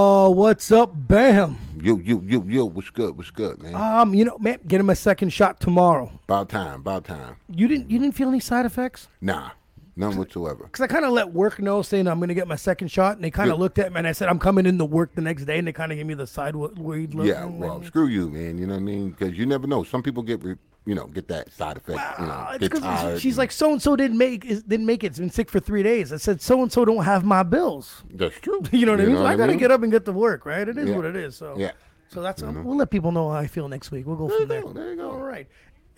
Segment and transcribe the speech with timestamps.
[0.00, 1.58] Oh, what's up, Bam?
[1.82, 3.16] Yo, yo, yo, yo, what's good?
[3.16, 3.74] What's good, man?
[3.74, 6.12] Um, you know, man, get him a second shot tomorrow.
[6.22, 7.34] about time, about time.
[7.52, 9.08] You didn't, you didn't feel any side effects?
[9.20, 9.50] Nah,
[9.96, 10.62] none whatsoever.
[10.66, 13.16] Because I kind of let work know, saying I'm going to get my second shot,
[13.16, 15.20] and they kind of looked at me, and I said I'm coming into work the
[15.20, 17.26] next day, and they kind of gave me the sideways look.
[17.26, 18.56] Yeah, well, screw you, man.
[18.56, 19.10] You know what I mean?
[19.10, 19.82] Because you never know.
[19.82, 20.54] Some people get, re-
[20.88, 22.00] you know, get that side effect.
[22.18, 23.20] you know, it's get tired.
[23.20, 25.08] she's and- like, so and so didn't make didn't make it.
[25.08, 26.14] It's been sick for three days.
[26.14, 28.02] I said, so and so don't have my bills.
[28.14, 28.62] that's true.
[28.72, 29.16] You know what I mean?
[29.16, 29.58] So I gotta mean?
[29.58, 30.66] get up and get to work, right?
[30.66, 30.96] It is Yeah.
[30.96, 31.36] what it is.
[31.36, 31.72] So Yeah.
[32.08, 32.64] So that's mm-hmm.
[32.64, 34.06] we'll let people know how I feel next week.
[34.06, 34.62] We'll go from there.
[34.62, 35.10] go, there you go.
[35.10, 35.46] All right.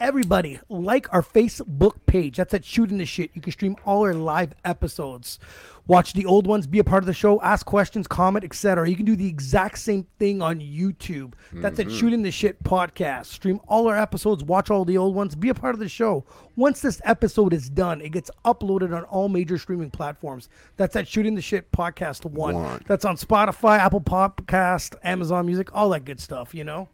[0.01, 2.39] Everybody, like our Facebook page.
[2.39, 3.31] That's at Shooting the Shit.
[3.35, 5.39] You can stream all our live episodes.
[5.87, 8.89] Watch the old ones, be a part of the show, ask questions, comment, etc.
[8.89, 11.35] You can do the exact same thing on YouTube.
[11.53, 11.91] That's Mm-hmm.
[11.91, 13.27] at Shooting the Shit Podcast.
[13.27, 16.25] Stream all our episodes, watch all the old ones, be a part of the show.
[16.57, 20.49] Once this episode is done, it gets uploaded on all major streaming platforms.
[20.79, 22.55] That's at Shooting the Shit Podcast one.
[22.55, 22.83] One.
[22.87, 26.89] That's on Spotify, Apple Podcast, Amazon Music, all that good stuff, you know?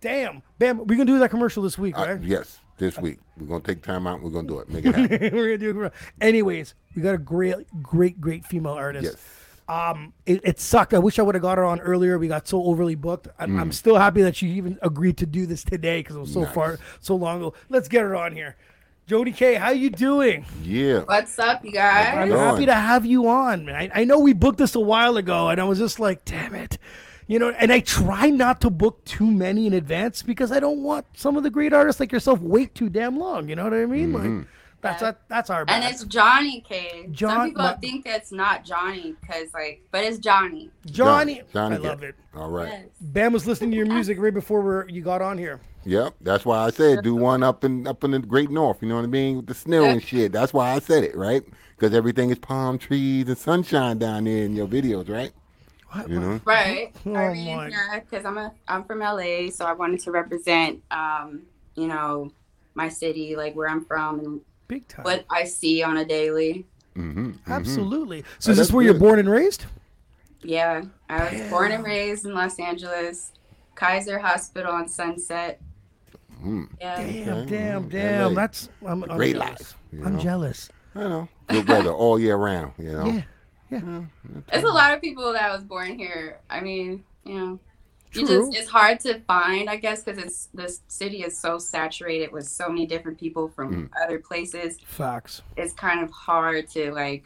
[0.00, 0.42] Damn.
[0.58, 2.22] Bam, we're going to do that commercial this week, Uh, right?
[2.22, 4.16] yes, this week we're gonna take time out.
[4.20, 4.68] and We're gonna do it.
[4.68, 5.10] Make it happen.
[5.36, 5.96] we're going to do a commercial.
[6.20, 9.04] Anyways, we got a great, great, great female artist.
[9.04, 9.16] yes.
[9.68, 10.94] Um, it, it sucked.
[10.94, 12.18] I wish I would have got her on earlier.
[12.18, 13.26] We got so overly booked.
[13.38, 13.60] I'm, Mm.
[13.60, 16.42] I'm still happy that she even agreed to do this today because it was so
[16.42, 16.54] Nice.
[16.54, 17.54] far, so long ago.
[17.68, 18.54] Let's get her on here.
[19.08, 20.44] Jody K, how you doing?
[20.62, 21.00] Yeah.
[21.00, 22.16] What's up, you guys?
[22.16, 23.74] I'm happy to have you on, man.
[23.94, 26.54] I, I know we booked this a while ago, and I was just like, damn
[26.54, 26.78] it.
[27.28, 30.82] You know, and I try not to book too many in advance because I don't
[30.82, 33.48] want some of the great artists like yourself wait too damn long.
[33.48, 34.12] You know what I mean?
[34.12, 34.36] Mm-hmm.
[34.38, 34.46] Like,
[34.82, 37.08] that's that, that's our And it's Johnny K.
[37.10, 40.70] John- Some people my- think that's not Johnny because, like, but it's Johnny.
[40.86, 41.42] Johnny.
[41.52, 42.14] Johnny I love it.
[42.36, 42.68] All right.
[42.68, 42.84] Yes.
[43.00, 45.60] Bam was listening to your music right before we're, you got on here.
[45.84, 46.14] Yep.
[46.20, 48.78] That's why I said do one up in up in the Great North.
[48.82, 49.36] You know what I mean?
[49.36, 50.32] With the snow and shit.
[50.32, 51.42] That's why I said it, right?
[51.76, 55.30] Because everything is palm trees and sunshine down there in your videos, right?
[56.08, 56.40] You know.
[56.44, 56.94] Right.
[57.06, 57.32] Oh, I my.
[57.32, 61.42] mean, because I'm a I'm from LA, so I wanted to represent, um,
[61.74, 62.30] you know,
[62.74, 65.04] my city, like where I'm from and Big time.
[65.04, 66.66] what I see on a daily.
[66.96, 67.32] Mm-hmm.
[67.50, 68.22] Absolutely.
[68.22, 69.64] So Oh, is this that's where you're born and raised?
[70.42, 73.32] Yeah, I was born and raised in Los Angeles,
[73.74, 75.60] Kaiser Hospital on Sunset.
[76.44, 76.68] Mm.
[76.80, 76.96] Yeah.
[76.96, 77.50] Damn, Okay.
[77.56, 78.22] damn, damn.
[78.28, 78.34] LA.
[78.34, 79.48] That's I'm, I'm Great jealous.
[79.60, 80.20] life, you I'm know?
[80.22, 80.68] jealous.
[80.94, 81.28] I know.
[81.48, 82.72] Good weather all year round.
[82.78, 83.06] You know.
[83.06, 83.22] Yeah.
[83.70, 84.02] Yeah.
[84.50, 86.38] There's a lot of people that was born here.
[86.48, 87.60] I mean, you know,
[88.12, 88.46] you True.
[88.46, 92.46] just it's hard to find, I guess, because it's this city is so saturated with
[92.46, 93.90] so many different people from mm.
[94.02, 94.78] other places.
[94.86, 95.42] Facts.
[95.56, 97.24] It's kind of hard to like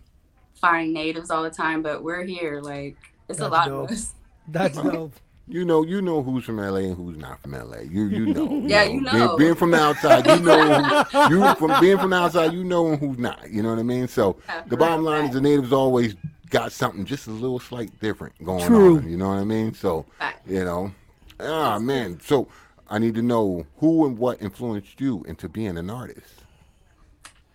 [0.55, 2.61] find natives all the time, but we're here.
[2.61, 2.97] Like
[3.29, 3.91] it's a lot dope.
[3.91, 4.15] of us.
[4.49, 5.15] That's dope.
[5.51, 7.79] You know, you know who's from LA and who's not from LA.
[7.81, 8.61] You you know.
[8.67, 9.37] Yeah, you Being- know.
[9.37, 11.03] Being, from the outside, you know.
[11.05, 13.51] Who, you from being from the outside, you know who's not.
[13.51, 14.07] You know what I mean?
[14.07, 16.15] So Yeah, the bottom real line is the natives always
[16.51, 18.99] got something just a little slight different going True.
[18.99, 19.11] on.
[19.11, 19.75] You know what I mean?
[19.75, 20.47] So Fact.
[20.49, 20.93] you know,
[21.41, 22.21] ah man.
[22.21, 22.47] So
[22.89, 26.35] I need to know who and what influenced you into being an artist.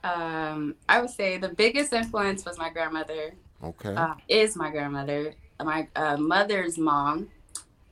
[0.04, 3.34] Um, I would say the biggest influence was my grandmother.
[3.64, 3.96] Okay.
[3.96, 5.34] uh, is my grandmother,
[5.64, 7.30] my uh, mother's mom.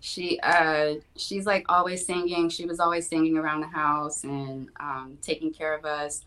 [0.06, 2.50] She uh, she's like always singing.
[2.50, 6.26] She was always singing around the house and um, taking care of us.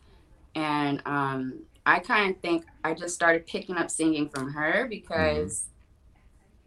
[0.55, 5.67] And um, I kind of think I just started picking up singing from her because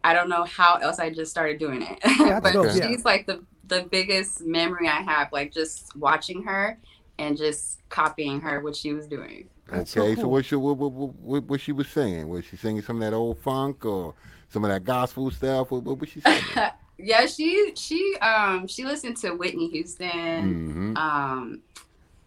[0.04, 1.98] I don't know how else I just started doing it.
[2.00, 6.78] that's but dope, she's like the the biggest memory I have, like just watching her
[7.18, 9.48] and just copying her what she was doing.
[9.66, 10.14] That's so okay.
[10.14, 10.30] So, cool.
[10.30, 12.28] what, she, what, what, what, what she was singing?
[12.28, 14.14] Was she singing some of that old funk or
[14.48, 15.72] some of that gospel stuff?
[15.72, 16.40] What, what was she singing?
[17.02, 20.52] yeah, she she um she listened to Whitney Houston.
[20.66, 21.62] hmm Um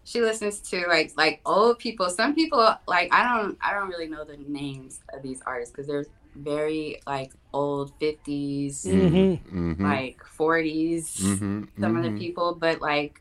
[0.04, 2.10] she listens to like like old people.
[2.10, 5.86] Some people like I don't I don't really know the names of these artists because
[5.88, 6.06] they're
[6.36, 9.72] very like old 50s, Mm-hmm.
[9.74, 11.16] hmm like 40s.
[11.40, 13.20] hmm Some of the people, but like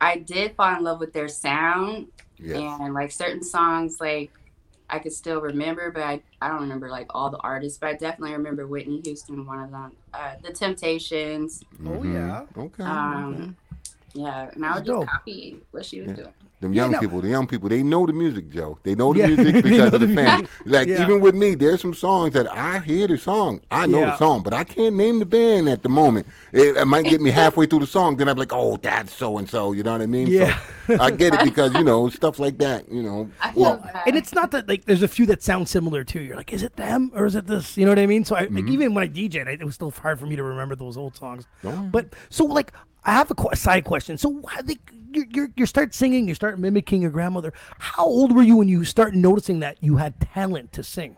[0.00, 2.08] I did fall in love with their sound
[2.38, 2.56] Yes.
[2.80, 4.32] and like certain songs like
[4.92, 7.92] I could still remember, but I, I don't remember like all the artists, but I
[7.94, 9.92] definitely remember Whitney Houston, one of them.
[10.12, 12.12] Uh, the Temptations, Oh, Mhm.
[12.12, 12.46] yeah.
[12.56, 12.82] Okay.
[12.84, 13.56] um,
[14.14, 16.14] yeah, and I would just copy what she was Yeah.
[16.16, 16.32] doing.
[16.60, 17.00] Them Yeah, young no.
[17.00, 18.76] people, the young people, they know the music, Joe.
[18.82, 20.46] They know the Yeah, music because of the the fans.
[20.66, 21.02] Like Yeah.
[21.04, 24.06] even with me, there's some songs that I hear the song, I know Yeah.
[24.10, 26.26] the song, but I can't name the band at the moment.
[26.52, 29.38] It, it might get me halfway through the song, then I'm like, oh, that's so
[29.38, 29.72] and so.
[29.72, 30.26] You know what I mean?
[30.26, 30.58] Yeah.
[30.86, 32.90] So I get it because you know stuff like that.
[32.92, 34.02] You know, Well, bad.
[34.08, 36.20] and it's not that like there's a few that sound similar too.
[36.20, 37.78] You're like, is it them or is it this?
[37.78, 38.24] You know what I mean?
[38.26, 38.56] So I, Mm-hmm.
[38.56, 40.96] like even when I DJed, I, it was still hard for me to remember those
[40.98, 41.46] old songs.
[41.64, 41.88] Oh.
[41.90, 42.72] But so like
[43.04, 44.18] I have a qu- side question.
[44.18, 44.80] So I think
[45.12, 47.52] you you you start singing, you start mimicking your grandmother.
[47.78, 51.16] How old were you when you start noticing that you had talent to sing?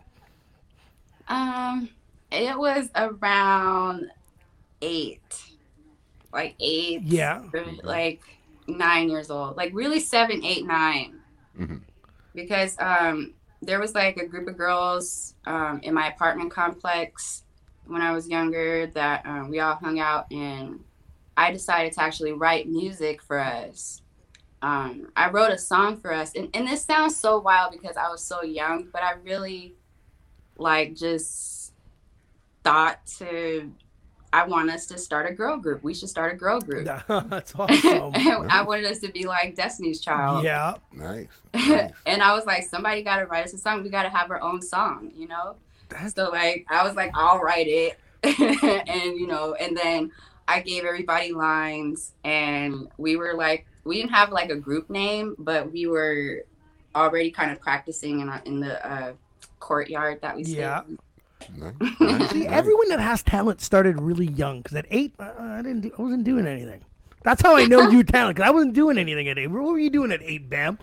[1.27, 1.89] Um,
[2.31, 4.09] It was around
[4.81, 5.43] eight,
[6.33, 7.03] like eight.
[7.03, 7.43] Yeah.
[7.83, 8.21] Like
[8.67, 11.19] nine years old, like really seven, eight, nine.
[11.59, 11.81] Mhm.
[12.33, 17.43] Because um, there was like a group of girls um, in my apartment complex
[17.85, 20.79] when I was younger that um, we all hung out, and
[21.35, 24.01] I decided to actually write music for us.
[24.61, 28.09] Um, I wrote a song for us, and, and this sounds so wild because I
[28.09, 29.75] was so young, but I really
[30.57, 31.73] like just
[32.63, 33.71] thought to
[34.31, 35.83] I want us to start a girl group.
[35.83, 36.85] We should start a girl group.
[36.85, 38.13] That's awesome.
[38.49, 40.43] I wanted us to be like Destiny's Child.
[40.43, 40.73] yeah.
[40.91, 41.27] Nice.
[41.53, 41.91] nice.
[42.07, 43.83] and I was like, somebody got to write us a song.
[43.83, 45.55] We got to have our own song, you know?
[45.89, 47.99] That's So, like, I was like, I'll write it.
[48.23, 50.11] and, you know, and then
[50.47, 55.35] I gave everybody lines, and we were like, we didn't have like a group name,
[55.39, 56.43] but we were
[56.95, 59.13] already kind of practicing in, our, in the uh,
[59.59, 60.81] courtyard that we stayed Yeah.
[60.87, 60.99] in.
[61.57, 61.73] Nice.
[61.99, 62.49] nice, See, nice.
[62.51, 64.61] everyone that has talent started really young.
[64.61, 65.81] Because at eight, uh, I didn't.
[65.81, 66.81] Do, I wasn't doing anything.
[67.23, 68.35] That's how I know you had talent.
[68.37, 69.47] Because I wasn't doing anything at eight.
[69.47, 70.79] What were you doing at eight, Bam?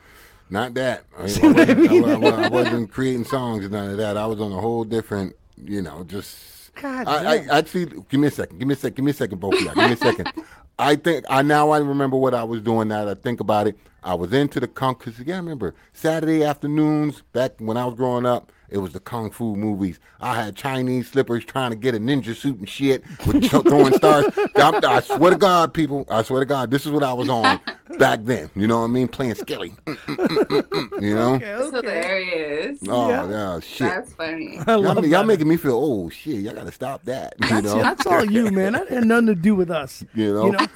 [0.51, 1.05] Not that.
[1.19, 4.17] I, mean, I, wasn't, I, wa- I wasn't creating songs and none of that.
[4.19, 6.60] I was on a whole different, you know, just.
[6.75, 7.51] God I, damn.
[7.51, 8.59] I actually give me a second.
[8.59, 8.97] Give me a second.
[8.97, 9.75] Give me a second, both of y'all.
[9.75, 10.33] Give me a second.
[10.79, 12.89] I think I now I remember what I was doing.
[12.89, 14.95] Now that I think about it, I was into the kung.
[14.95, 18.51] Cause yeah, I remember Saturday afternoons back when I was growing up.
[18.71, 19.99] It was the kung fu movies.
[20.21, 23.93] I had Chinese slippers trying to get a ninja suit and shit with ch- throwing
[23.95, 24.27] stars.
[24.57, 27.29] I, I swear to God, people, I swear to God, this is what I was
[27.29, 27.61] on
[27.99, 28.51] back then.
[28.55, 29.09] You know what I mean?
[29.09, 29.75] Playing Skelly.
[29.87, 31.35] Mm, mm, mm, mm, mm, you know?
[31.35, 31.87] Okay, That's okay.
[31.89, 32.79] hilarious.
[32.89, 33.31] Oh Yeah.
[33.31, 33.89] yeah, shit.
[33.89, 34.61] That's funny.
[34.67, 36.13] Y'all, love y'all making me feel old.
[36.13, 37.35] Shit, y'all gotta stop that.
[37.41, 37.83] You That's, know?
[37.83, 38.73] that's all you, man.
[38.75, 40.05] That had nothing to do with us.
[40.15, 40.47] You know?
[40.47, 40.67] You know.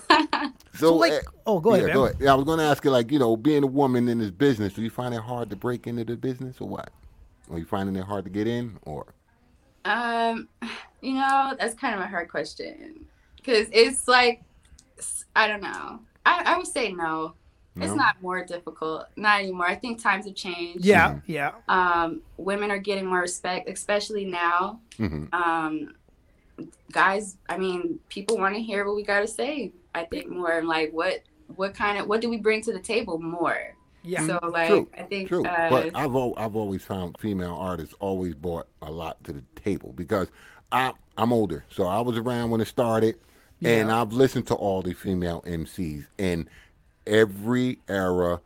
[0.75, 1.95] So, So, like, eh, oh, go ahead, yeah, man.
[1.95, 2.17] go ahead.
[2.21, 4.73] Yeah, I was gonna ask you, like, you know, being a woman in this business,
[4.73, 6.91] do you find it hard to break into the business, or what?
[7.51, 9.15] Are you finding it hard to get in, or?
[9.85, 10.49] Um,
[11.03, 13.05] you know, that's kind of a hard question
[13.37, 14.43] because it's like,
[15.37, 16.01] I don't know.
[16.25, 17.35] I, I would say no.
[17.77, 17.97] It's No?
[17.97, 19.67] not more difficult, not anymore.
[19.67, 20.85] I think times have changed.
[20.85, 21.53] Yeah, yeah.
[21.69, 24.81] Um, women are getting more respect, especially now.
[24.97, 25.95] hmm Um,
[26.93, 29.73] guys, I mean, people want to hear what we got to say.
[29.95, 31.23] I think more and like what
[31.57, 33.74] what kind of what do we bring to the table more?
[34.05, 34.27] Yeah.
[34.27, 38.35] So like, True, I think True, uh, but I've I've always found female artists always
[38.35, 40.29] brought a lot to the table because
[40.71, 43.17] I I'm older, so I was around when it started,
[43.63, 44.01] and Yeah.
[44.01, 46.49] I've listened to all the female MCs in
[47.07, 48.41] every era.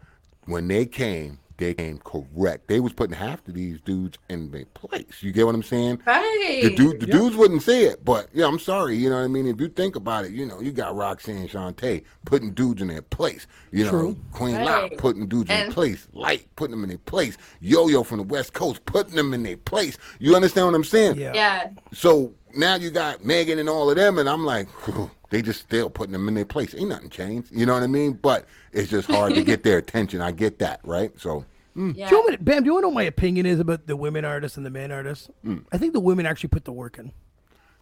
[0.44, 2.69] When they came, they came correct.
[2.69, 5.20] They was putting half of these dudes in their place.
[5.22, 6.00] You get what I'm saying?
[6.06, 6.60] right.
[6.62, 7.12] The, dude, the Yeah.
[7.19, 8.96] dudes wouldn't say it, but yeah, I'm sorry.
[8.96, 9.46] You know what I mean?
[9.46, 13.02] If you think about it, you know, you got Roxanne Shante putting dudes in their
[13.02, 13.46] place.
[13.72, 14.16] You know, True.
[14.32, 14.64] Queen Right.
[14.64, 16.06] Locke putting dudes in And- their place.
[16.12, 17.37] Lyte putting them in their place.
[17.61, 19.99] Yo Yo from the West Coast putting them in their place.
[20.20, 21.16] You understand what I'm saying?
[21.16, 21.32] Yeah.
[21.34, 21.70] yeah.
[21.93, 25.60] So now you got Megan and all of them, and I'm like, whew, they just
[25.60, 26.75] still putting them in their place.
[26.75, 27.48] Ain't nothing changed.
[27.52, 28.12] You know what I mean?
[28.14, 30.20] But it's just hard to get their attention.
[30.20, 31.12] I get that, right?
[31.19, 31.44] So
[31.76, 32.08] Yeah.
[32.08, 33.60] Do you want me to- Bam, do you want to know what my opinion is
[33.60, 35.28] about the women artists and the men artists?
[35.44, 35.64] Mm.
[35.70, 37.12] I think the women actually put the work in.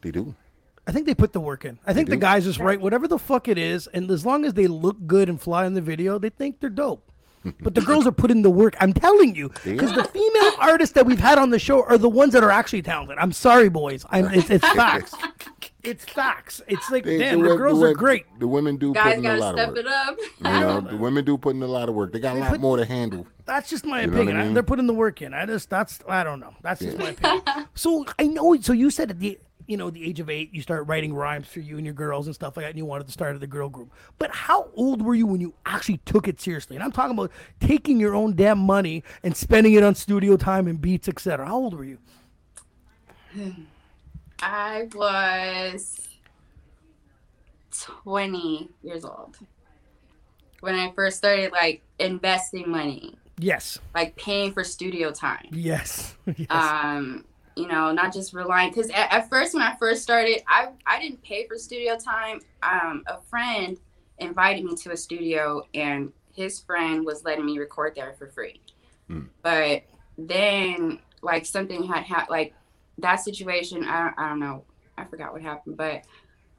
[0.02, 0.34] they do.
[0.88, 1.78] I think they put the work in.
[1.86, 4.54] I think the guys just write whatever the fuck it is, and as long as
[4.54, 7.02] they look good and fly in the video, they think they're dope.
[7.60, 8.74] But the girls are putting the work.
[8.80, 12.08] I'm telling you, because the female artists that we've had on the show are the
[12.08, 13.18] ones that are actually talented.
[13.18, 14.04] I'm sorry, boys.
[14.10, 15.14] I'm, it's, it's facts.
[15.86, 16.60] It's facts.
[16.66, 18.26] It's like, They- damn, the the, girls the are great.
[18.40, 19.78] The women do Guys put in a gotta lot of step work.
[19.78, 20.16] it up.
[20.38, 22.12] You know, the women do put in a lot of work.
[22.12, 23.26] They got a lot put- more to handle.
[23.44, 24.50] That's just my You know what I opinion.
[24.50, 24.54] I?
[24.54, 25.32] They're putting the work in.
[25.32, 26.54] I just that's I don't know.
[26.62, 27.42] That's just my opinion.
[27.74, 28.56] so I know.
[28.60, 29.38] So you said at the
[29.68, 32.26] you know the age of eight, you start writing rhymes for you and your girls
[32.26, 33.92] and stuff like that, and you wanted to start the girl group.
[34.18, 36.74] But how old were you when you actually took it seriously?
[36.76, 40.66] And I'm talking about taking your own damn money and spending it on studio time
[40.66, 41.46] and beats, etc.
[41.46, 41.98] How old were you?
[44.42, 46.08] I was
[47.72, 49.36] 20 years old
[50.60, 53.78] when I first started like investing money, Yes.
[53.94, 55.46] like paying for studio time.
[55.52, 56.14] Yes.
[56.36, 56.46] yes.
[56.50, 57.24] Um,
[57.56, 61.00] you know, not just relying because at, at first when I first started, I I
[61.00, 62.40] didn't pay for studio time.
[62.62, 63.78] Um, a friend
[64.18, 68.60] invited me to a studio, and his friend was letting me record there for free.
[69.08, 69.22] Hmm.
[69.42, 69.84] But
[70.18, 72.54] then, like something had happened, like
[72.98, 73.84] that situation.
[73.84, 74.64] I don't, I don't know.
[74.98, 76.04] I forgot what happened, but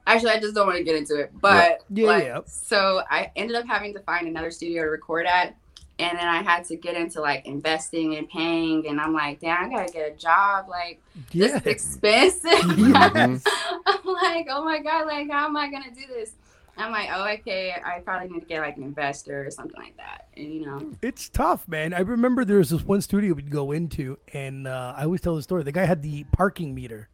[0.05, 1.31] actually, I just don't want to get into it.
[1.39, 2.41] But Yeah, like, yeah.
[2.45, 5.55] so I ended up having to find another studio to record at
[5.99, 9.65] and then I had to get into like investing and paying, and I'm like, damn,
[9.65, 10.69] I gotta get a job.
[10.69, 11.01] Like
[11.31, 11.57] this yeah.
[11.57, 12.77] is expensive.
[12.77, 13.43] Yes.
[13.87, 14.07] Mm-hmm.
[14.07, 16.31] I'm like, oh my god, like how am I gonna do this?
[16.77, 19.97] I'm like, oh okay, I probably need to get like an investor or something like
[19.97, 21.93] that, and you know, It's tough, man.
[21.93, 25.35] I remember there was this one studio we'd go into, and uh, I always tell
[25.35, 25.63] the story.
[25.63, 27.09] The guy had the parking meter.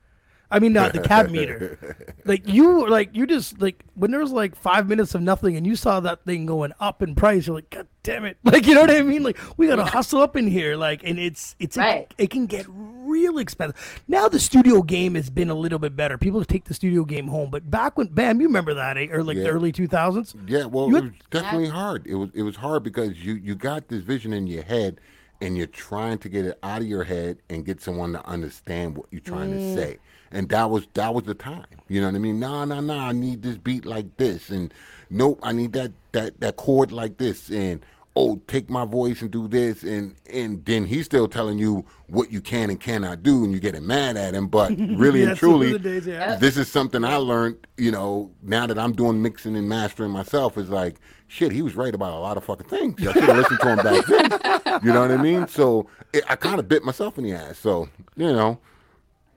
[0.54, 1.98] I mean, not the cab meter.
[2.26, 5.58] Like you, were like you just like when there was like five minutes of nothing,
[5.58, 7.48] and you saw that thing going up in price.
[7.48, 8.38] You're like, God damn it!
[8.46, 9.24] Like you know what I mean?
[9.24, 10.78] Like we gotta hustle up in here.
[10.78, 12.14] Like, and it's it's Right.
[12.18, 14.02] it, can get real expensive.
[14.08, 16.18] Now the studio game has been a little bit better.
[16.18, 19.08] People take the studio game home, but back when Bam, you remember that, eh?
[19.12, 20.34] or like the early two thousands.
[20.48, 22.08] Yeah, well, You it was definitely hard.
[22.08, 25.02] It was it was hard because you you got this vision in your head,
[25.42, 28.96] and you're trying to get it out of your head and get someone to understand
[28.96, 29.58] what you're trying Mm.
[29.58, 29.98] to say.
[30.34, 31.66] And that was that was the time.
[31.88, 32.40] You know what I mean?
[32.40, 33.10] Nah, nah, nah.
[33.10, 34.74] I need this beat like this, and
[35.10, 37.86] nope, I need that that that chord like this, and
[38.16, 42.32] oh, take my voice and do this, and and then he's still telling you what
[42.32, 44.48] you can and cannot do, and you're getting mad at him.
[44.48, 46.36] But really Yeah, and truly, days, yeah.
[46.36, 50.58] this is something I learned, you know, now that I'm doing mixing and mastering myself,
[50.58, 50.96] is like,
[51.28, 53.00] shit, he was right about a lot of fucking things.
[53.08, 54.80] I should have listened to him back then.
[54.84, 55.48] You know what I mean?
[55.48, 57.58] So it, I kind of bit myself in the ass.
[57.60, 58.60] So, you know,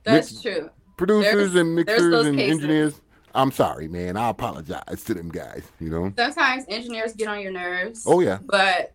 [0.04, 0.70] That's Mix- true.
[0.96, 2.54] Producers There's- and mixers and cases.
[2.54, 3.00] engineers,
[3.34, 4.16] I'm sorry, man.
[4.16, 6.12] I apologize to them guys, you know?
[6.16, 8.04] Sometimes engineers get on your nerves.
[8.06, 8.38] Oh, yeah.
[8.44, 8.92] But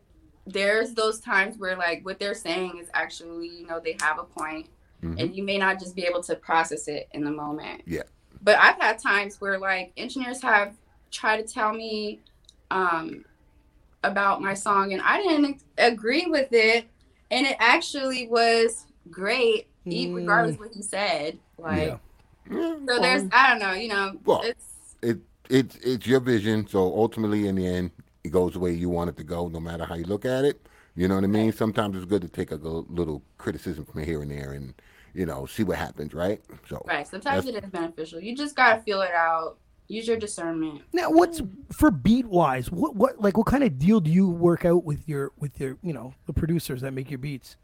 [0.47, 4.23] there's those times where like what they're saying is actually, you know, they have a
[4.23, 4.67] point
[5.03, 5.19] Mhm.
[5.21, 7.83] and you may not just be able to process it in the moment.
[7.85, 8.03] Yeah.
[8.41, 10.75] But I've had times where like engineers have
[11.11, 12.21] tried to tell me
[12.71, 13.23] um
[14.03, 16.85] about my song and I didn't agree with it
[17.29, 20.15] and it actually was great Mm.
[20.15, 21.39] regardless what he said.
[21.57, 21.97] Like Yeah.
[22.49, 25.19] Yeah, so there's I don't know, you know, Well, it's it
[25.49, 26.67] it's it's your vision.
[26.67, 27.91] So ultimately, in the end,
[28.23, 30.45] it goes the way you want it to go, no matter how you look at
[30.45, 30.67] it.
[30.95, 31.53] You know what I mean?
[31.53, 34.73] Sometimes it's good to take a little criticism from here and there, and
[35.13, 36.41] you know, see what happens, right?
[36.67, 37.07] So right.
[37.07, 38.19] Sometimes it is beneficial.
[38.19, 39.57] You just gotta feel it out.
[39.87, 40.81] Use your discernment.
[40.93, 42.71] Now, what's for beat wise?
[42.71, 45.77] What what like what kind of deal do you work out with your with your
[45.81, 47.55] you know the producers that make your beats?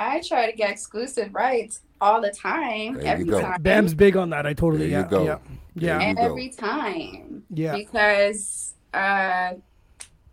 [0.00, 3.40] I try to get exclusive rights all the time, There you every go.
[3.40, 3.60] time.
[3.62, 4.46] Bam's big on that.
[4.46, 5.24] I totally There you yeah go.
[5.24, 5.38] yeah
[5.74, 6.22] yeah There you go.
[6.22, 7.42] every time.
[7.50, 7.74] yeah.
[7.76, 9.52] Because uh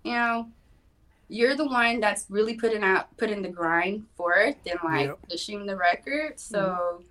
[0.04, 0.48] you know,
[1.28, 5.20] you're the one that's really putting out putting the grind forth and like Yep.
[5.30, 6.40] pushing the record.
[6.40, 7.04] So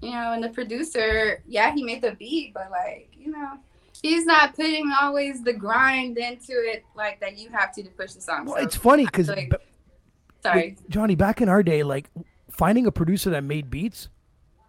[0.00, 3.52] you know, and the producer, yeah, he made the beat, but like, you know,
[4.02, 8.12] he's not putting always the grind into it like that you have to to push
[8.12, 8.46] the song.
[8.46, 9.52] Well, So, it's funny because like-
[10.42, 10.76] sorry.
[10.88, 12.10] Johnny, back in our day, like
[12.50, 14.08] finding a producer that made beats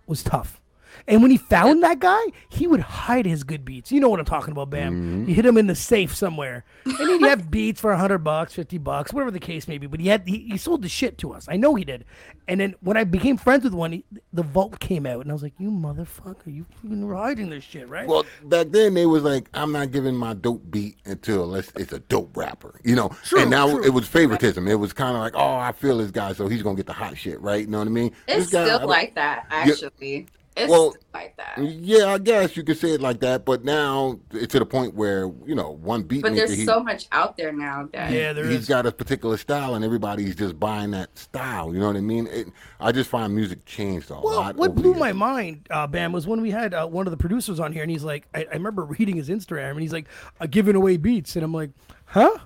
[0.07, 0.59] was tough.
[1.07, 3.91] And when he found that guy, he would hide his good beats.
[3.91, 4.93] You know what I'm talking about, Bam.
[4.93, 5.29] Mm-hmm.
[5.29, 8.77] You hit him in the safe somewhere, and he'd have beats for hundred bucks, fifty
[8.77, 9.87] bucks, whatever the case may be.
[9.87, 11.47] But he had he, he sold the shit to us.
[11.49, 12.05] I know he did.
[12.47, 15.33] And then when I became friends with one, he, the vault came out, and I
[15.33, 19.23] was like, "You motherfucker, you fucking hiding this shit, right?" Well, back then they was
[19.23, 23.09] like, I'm not giving my dope beat until unless it's a dope rapper, you know.
[23.23, 23.83] True, and now true.
[23.83, 24.67] it was favoritism.
[24.67, 26.93] It was kind of like, oh, I feel this guy, so he's gonna get the
[26.93, 27.61] hot shit, right?
[27.61, 28.11] You know what I mean?
[28.27, 30.27] It's This guy, still don't- like that, actually.
[30.55, 31.57] It's Well, like that.
[31.57, 34.93] Yeah, I guess you could say it like that, but now it's to the point
[34.95, 38.33] where you know one beat But there's he, so much out there now that yeah,
[38.33, 38.67] there he's is.
[38.67, 41.73] got a particular style, and everybody's just buying that style.
[41.73, 42.27] You know what I mean?
[42.27, 42.47] It,
[42.79, 44.55] I just find music changed a Well, lot.
[44.55, 44.99] what blew years.
[44.99, 47.81] my mind, uh, Bam, was when we had uh, one of the producers on here,
[47.83, 50.07] and he's like, I, I remember reading his Instagram, and he's like,
[50.39, 51.71] uh, giving away beats, and I'm like,
[52.05, 52.37] huh?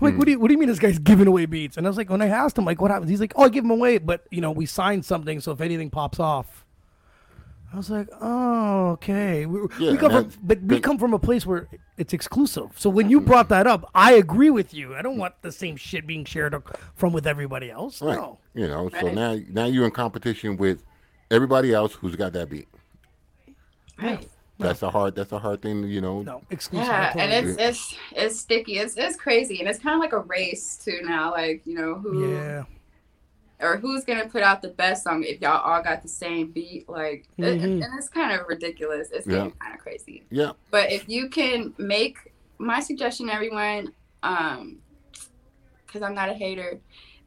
[0.00, 1.76] I'm like, what do you what do you mean this guy's giving away beats?
[1.76, 3.10] And I was like, when I asked him, like, what happens?
[3.10, 5.60] He's like, oh, I give them away, but you know, we signed something, so if
[5.60, 6.64] anything pops off.
[7.72, 9.44] I was like, oh, okay.
[9.44, 12.70] We, Yeah, we come from, but we come from a place where it's exclusive.
[12.76, 13.26] So when you mm-hmm.
[13.26, 14.94] brought that up, I agree with you.
[14.94, 16.56] I don't want the same shit being shared
[16.94, 18.00] from with everybody else.
[18.00, 18.16] Right.
[18.16, 18.38] No.
[18.54, 19.14] You know, so Right.
[19.14, 20.82] now now you're in competition with
[21.30, 22.68] everybody else who's got that beat.
[24.00, 24.26] right.
[24.58, 25.14] That's a hard.
[25.14, 25.84] That's a hard thing.
[25.84, 26.22] You know.
[26.22, 26.88] No, exclusive.
[26.88, 28.78] Yeah, and it's it's it's sticky.
[28.78, 31.30] It's it's crazy, and it's kind of like a race too now.
[31.30, 32.64] Like you know who yeah.
[33.60, 36.88] Or who's gonna put out the best song if y'all all got the same beat.
[36.88, 37.84] Like, it- Mhm.
[37.84, 39.08] and it's kind of ridiculous.
[39.10, 39.36] It's Yeah.
[39.38, 40.24] getting kind of crazy.
[40.30, 40.52] Yeah.
[40.70, 44.78] But if you can make my suggestion, everyone, um,
[45.86, 46.78] because I'm not a hater,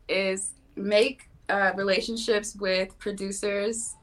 [0.08, 3.96] is make uh, relationships with producers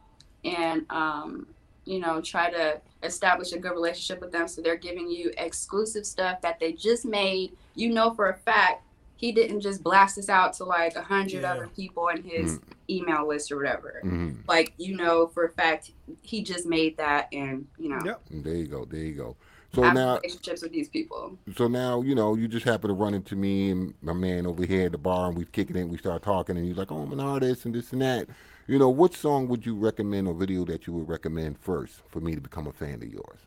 [0.44, 1.46] and um,
[1.84, 6.04] you know try to establish a good relationship with them so they're giving you exclusive
[6.04, 7.56] stuff that they just made.
[7.74, 8.82] You know for a fact
[9.18, 11.52] he didn't just blast this out to like a hundred Yeah.
[11.52, 14.00] other people in his email list or whatever.
[14.02, 15.90] hmm Like you know for a fact
[16.22, 18.22] he just made that and you know Yep.
[18.30, 18.84] There you go.
[18.86, 19.36] There you go.
[19.74, 21.36] So have now, relationships with these people.
[21.54, 24.64] so now, you know, you just happen to run into me and my man over
[24.64, 25.80] here at the bar, and we kicking it.
[25.80, 28.28] And we start talking, and he's like, "Oh, I'm an artist, and this and that."
[28.66, 32.20] You know, what song would you recommend or video that you would recommend first for
[32.20, 33.40] me to become a fan of yours?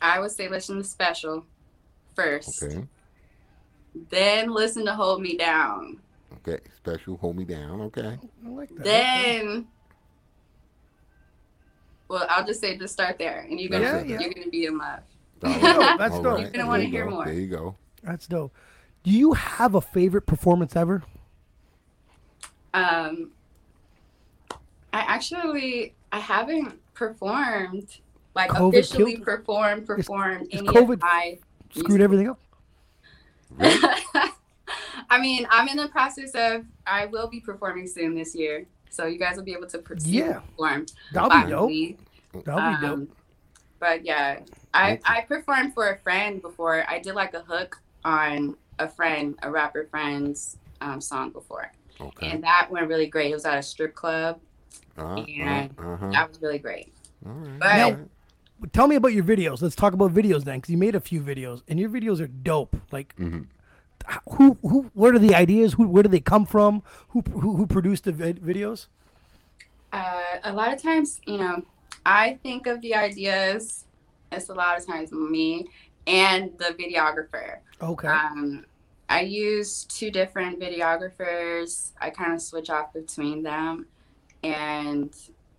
[0.00, 1.46] I would say listen to Special
[2.14, 2.86] first, Okay.
[4.10, 5.98] Then listen to Hold Me Down,
[6.38, 6.58] Okay.
[6.76, 7.80] Special, hold me down.
[7.82, 8.18] Okay.
[8.44, 8.84] I like that.
[8.84, 9.66] then
[12.08, 14.20] Well, I'll just say just start there, and you're gonna Yeah, yeah.
[14.20, 15.00] you're gonna be in love.
[15.44, 15.98] All dope.
[15.98, 16.40] That's All dope.
[16.40, 17.10] You're gonna There wanna you hear go.
[17.10, 17.24] more.
[17.24, 17.76] There you go.
[18.02, 18.52] That's dope.
[19.02, 21.02] Do you have a favorite performance ever?
[22.74, 23.30] Um,
[24.92, 27.98] I actually I haven't performed
[28.34, 31.38] like COVID officially killed- performed performed is any COVID of my.
[31.74, 32.38] Screwed everything up.
[35.08, 36.64] I mean, I'm in the process of.
[36.86, 40.40] I will be performing soon this year, so you guys will be able to Yeah.
[40.40, 40.86] perform.
[41.12, 41.70] That'll be dope.
[41.70, 41.96] finally.
[42.44, 42.92] That'll be dope.
[42.92, 43.08] Um,
[43.78, 44.40] But yeah,
[44.74, 46.84] I I performed for a friend before.
[46.88, 52.28] I did like a hook on a friend, a rapper friend's um, song before, Okay.
[52.30, 53.30] and that went really great.
[53.30, 54.40] It was at a strip club.
[54.98, 55.24] Uh-huh.
[55.28, 56.10] and uh-huh.
[56.10, 56.92] That was really great.
[57.22, 57.58] Right.
[57.60, 57.98] But- right.
[58.72, 59.60] Tell me about your videos.
[59.62, 62.26] Let's talk about videos then, because you made a few videos, and your videos are
[62.26, 62.76] dope.
[62.90, 63.46] Like, Mhm.
[64.30, 65.74] who, who, where are the ideas?
[65.74, 66.82] Who, where do they come from?
[67.08, 68.86] Who, who, who produced the vid- videos?
[69.92, 71.62] Uh, a lot of times, you know,
[72.04, 73.84] I think of the ideas.
[74.32, 75.66] It's a lot of times me
[76.06, 77.58] and the videographer.
[77.82, 78.08] Okay.
[78.08, 78.64] Um,
[79.08, 81.90] I use two different videographers.
[82.00, 83.86] I kind of switch off between them,
[84.42, 85.14] and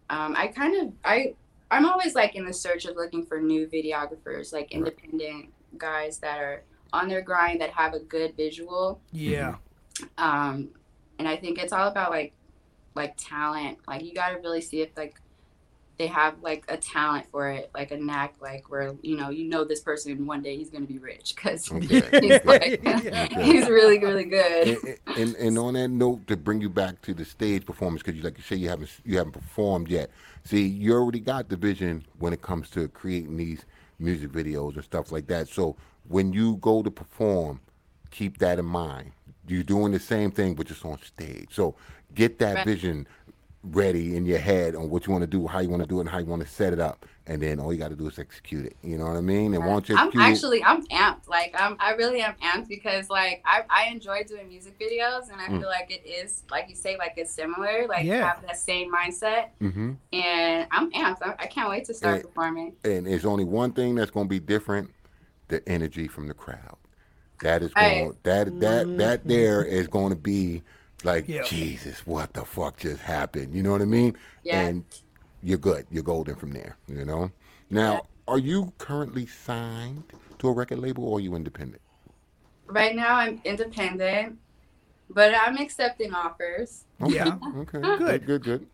[0.09, 1.33] um, I kind of I
[1.69, 6.39] I'm always like in the search of looking for new videographers, like independent guys that
[6.39, 9.01] are on their grind that have a good visual.
[9.11, 9.55] yeah.
[10.17, 10.69] Um,
[11.19, 12.33] and I think it's all about like
[12.95, 13.79] like talent.
[13.87, 15.19] Like you got to really see if like
[15.97, 19.45] they have like a talent for it, like a knack, like where you know you
[19.49, 22.09] know this person one day he's gonna be rich because Okay.
[22.21, 23.27] he's like Yeah.
[23.43, 24.67] he's really really good.
[24.67, 28.15] and, and, and on that note, to bring you back to the stage performance, because
[28.17, 30.09] you like you say you haven't you haven't performed yet.
[30.43, 33.65] See, you already got the vision when it comes to creating these
[33.99, 35.47] music videos and stuff like that.
[35.47, 35.75] So
[36.07, 37.59] when you go to perform,
[38.11, 39.11] keep that in mind.
[39.47, 41.47] You're doing the same thing, but just on stage.
[41.51, 41.75] So
[42.13, 42.65] get that Right.
[42.65, 43.07] vision
[43.63, 45.97] ready in your head on what you want to do, how you want to do
[45.97, 47.05] it, and how you want to set it up.
[47.25, 48.77] And then all you got to do is execute it.
[48.81, 49.53] You know what I mean?
[49.53, 51.27] And once you I'm execute actually I'm amped.
[51.27, 55.41] Like I'm I really am amped because like I, I enjoy doing music videos and
[55.41, 55.59] I Mm.
[55.59, 58.25] feel like it is like you say like it's similar like Yeah.
[58.27, 59.97] have that same mindset Mhm.
[60.13, 61.17] and I'm amped.
[61.21, 62.73] I, I can't wait to start Eh, performing.
[62.85, 64.91] and there's only one thing that's going to be different
[65.49, 66.77] the energy from the crowd
[67.41, 67.97] that is Right.
[67.99, 70.63] going that that that there is going to be
[71.03, 71.43] like Yeah.
[71.43, 74.61] jesus what the fuck just happened you know what i mean Yeah.
[74.61, 74.83] and
[75.43, 77.31] you're good you're golden from there you know
[77.69, 77.99] now Yeah.
[78.27, 80.03] are you currently signed
[80.39, 81.81] to a record label or are you independent
[82.69, 84.39] Right now I'm independent,
[85.09, 86.83] but I'm accepting offers.
[87.05, 87.37] Yeah.
[87.59, 87.99] okay Good.
[87.99, 88.67] good good good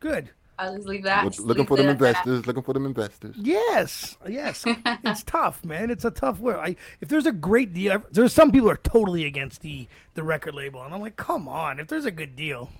[0.00, 0.30] Good.
[0.58, 1.24] I'll just leave that.
[1.24, 2.08] Look- just looking leave for them it at that.
[2.08, 4.64] investors looking for them investors Yes, yes,
[5.04, 5.90] it's tough, man.
[5.90, 6.62] It's a tough world.
[6.64, 10.54] I, if there's a great deal, there's some people are totally against the the record
[10.54, 11.78] label, and I'm like, come on.
[11.78, 12.70] If there's a good deal,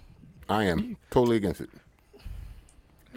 [0.48, 1.70] i am totally against it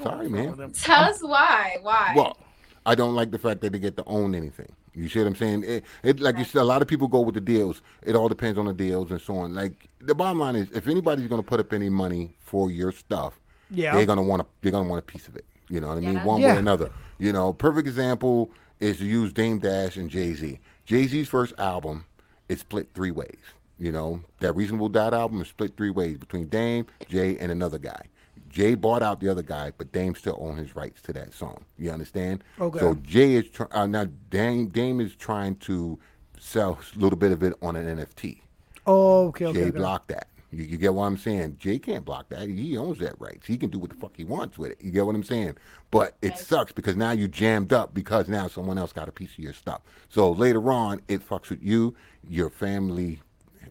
[0.03, 0.71] sorry man?
[0.73, 1.77] Tell us why.
[1.81, 2.13] Why?
[2.15, 2.37] Well,
[2.85, 4.71] I don't like the fact that they get to own anything.
[4.95, 5.63] You see what I'm saying?
[5.63, 7.81] It, it like you said, a lot of people go with the deals.
[8.03, 9.53] It all depends on the deals and so on.
[9.53, 12.91] Like the bottom line is, if anybody's going to put up any money for your
[12.91, 13.95] stuff, Yeah.
[13.95, 15.45] they're going to want a they're going to want a piece of it.
[15.69, 16.13] You know what I mean?
[16.13, 16.25] Yeah.
[16.25, 16.47] One Yeah.
[16.49, 16.91] way or another.
[17.19, 20.59] You know, perfect example is to use Dame Dash and Jay Z.
[20.85, 22.05] Jay Z's first album
[22.47, 23.37] is split three ways.
[23.77, 27.77] You know, that Reasonable Doubt album is split three ways between Dame, Jay, and another
[27.77, 28.01] guy.
[28.49, 31.63] Jay bought out the other guy, but Dame still owns his rights to that song.
[31.77, 32.43] You understand?
[32.59, 32.79] Okay.
[32.79, 35.99] So Jay is try- uh, now Dame Dame is trying to
[36.39, 38.41] sell a little bit of it on an NFT.
[38.87, 39.59] Oh, okay, okay.
[39.59, 39.77] Jay okay.
[39.77, 40.27] blocked that.
[40.51, 41.57] You, you get what I'm saying?
[41.59, 42.47] Jay can't block that.
[42.49, 43.45] He owns that rights.
[43.45, 44.77] He can do what the fuck he wants with it.
[44.81, 45.55] You get what I'm saying?
[45.91, 46.39] But it Right.
[46.39, 49.53] sucks because now you jammed up because now someone else got a piece of your
[49.53, 49.81] stuff.
[50.09, 51.95] So later on, it fucks with you,
[52.27, 53.21] your family,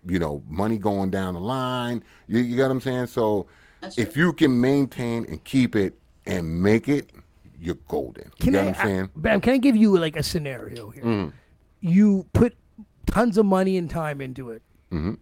[0.07, 2.05] you know, money going down the line.
[2.29, 3.07] You, you get what I'm saying?
[3.07, 3.47] So
[3.97, 7.11] if you can maintain and keep it and make it,
[7.61, 8.27] you're golden.
[8.39, 9.05] You Can get I, what I'm saying?
[9.05, 11.03] I- Bam, can I give you like a scenario here?
[11.03, 11.33] Mm.
[11.81, 12.55] You put
[13.07, 14.63] tons of money and time into it,
[14.93, 15.15] Mm-hmm.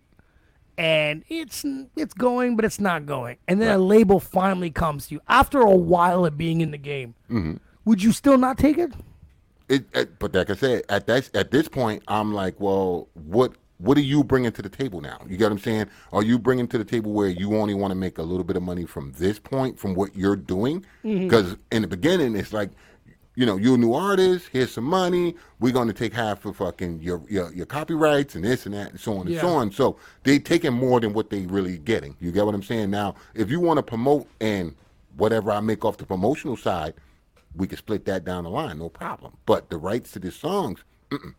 [0.78, 1.64] And it's
[1.96, 5.60] it's going, but it's not going, and then a label finally comes to you after
[5.60, 7.14] a while of being in the game.
[7.30, 7.56] Mm-hmm.
[7.84, 8.92] Would you still not take it?
[9.68, 13.52] It, it, but like I said, at that at this point, I'm like, well, what
[13.78, 15.18] what are you bringing to the table now?
[15.28, 15.86] You get what I'm saying?
[16.12, 18.56] Are you bringing to the table where you only want to make a little bit
[18.56, 20.84] of money from this point, from what you're doing?
[21.02, 22.70] Because in the beginning, it's like,
[23.36, 24.48] you know, you're a new artist.
[24.50, 25.36] Here's some money.
[25.60, 28.90] We're going to take half of fucking your, your your copyrights and this and that
[28.90, 29.70] and so on and so on.
[29.70, 32.16] So they taking more than what they really getting.
[32.18, 32.90] You get what I'm saying?
[32.90, 34.74] Now, if you want to promote and
[35.16, 36.94] whatever I make off the promotional side,
[37.54, 39.34] we can split that down the line, no problem.
[39.46, 40.82] But the rights to the songs,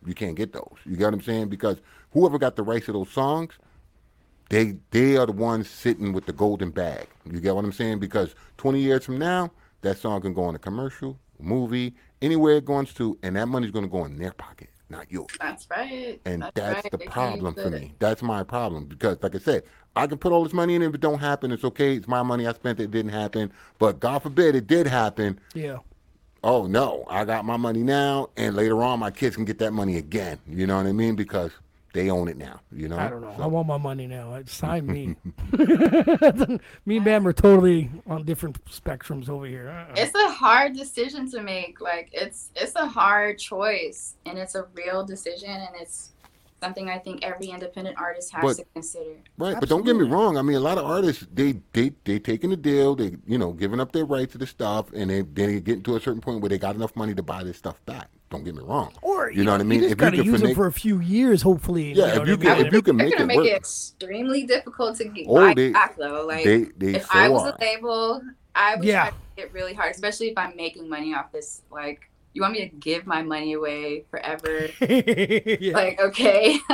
[0.06, 0.76] you can't get those.
[0.84, 1.48] You get what I'm saying?
[1.48, 1.78] Because
[2.12, 3.54] whoever got the rights to those songs,
[4.50, 7.08] they they are the ones sitting with the golden bag.
[7.30, 7.98] You get what I'm saying?
[7.98, 9.50] Because 20 years from now,
[9.82, 13.70] that song can go on a commercial, movie, anywhere it goes to, and that money's
[13.70, 15.28] going to go in their pocket, not yours.
[15.40, 16.20] That's right.
[16.24, 16.90] And that's, that's, right.
[16.92, 17.94] the problem for me.
[17.98, 19.64] That's my problem because, like I said,
[19.96, 20.82] I can put all this money in.
[20.82, 21.96] If it don't happen, it's okay.
[21.96, 22.46] It's my money.
[22.46, 22.84] I spent it.
[22.84, 23.52] It didn't happen.
[23.78, 25.40] But God forbid it did happen.
[25.54, 25.78] Yeah.
[26.44, 29.72] Oh no, I got my money now, and later on my kids can get that
[29.72, 30.38] money again.
[30.48, 31.16] You know what I mean?
[31.16, 31.50] Because
[31.98, 32.60] they own it now.
[32.70, 32.96] You know.
[32.96, 33.34] I don't know.
[33.36, 34.40] So- I want my money now.
[34.46, 35.16] Sign me.
[36.86, 39.68] me and Bam are totally on different spectrums over here.
[39.68, 39.94] Uh-uh.
[39.96, 41.80] It's a hard decision to make.
[41.80, 46.12] Like it's it's a hard choice, and it's a real decision, and it's
[46.62, 49.16] something I think every independent artist has But- to consider.
[49.36, 50.36] Right, but don't get me wrong.
[50.36, 53.52] I mean, a lot of artists they they they taking the deal, they you know
[53.52, 56.20] giving up their rights to the stuff, and they then they get to a certain
[56.20, 58.08] point where they got enough money to buy this stuff back.
[58.30, 58.92] Don't get me wrong.
[59.00, 59.82] Or You know what I mean?
[59.82, 61.92] You just If you can use them finag- for a few years, hopefully.
[61.92, 62.66] Yeah, know if what you I can- mean?
[62.66, 63.46] if you can They're make gonna it make work.
[63.46, 66.26] it extremely difficult to get Oh, they- back though.
[66.26, 67.54] Like they they if I was are.
[67.54, 68.20] a label,
[68.54, 69.00] I would Yeah.
[69.02, 71.62] try to make it really hard, especially if I'm making money off this.
[71.70, 74.68] Like, you want me to give my money away forever?
[74.80, 75.72] yeah.
[75.74, 76.52] Like, okay,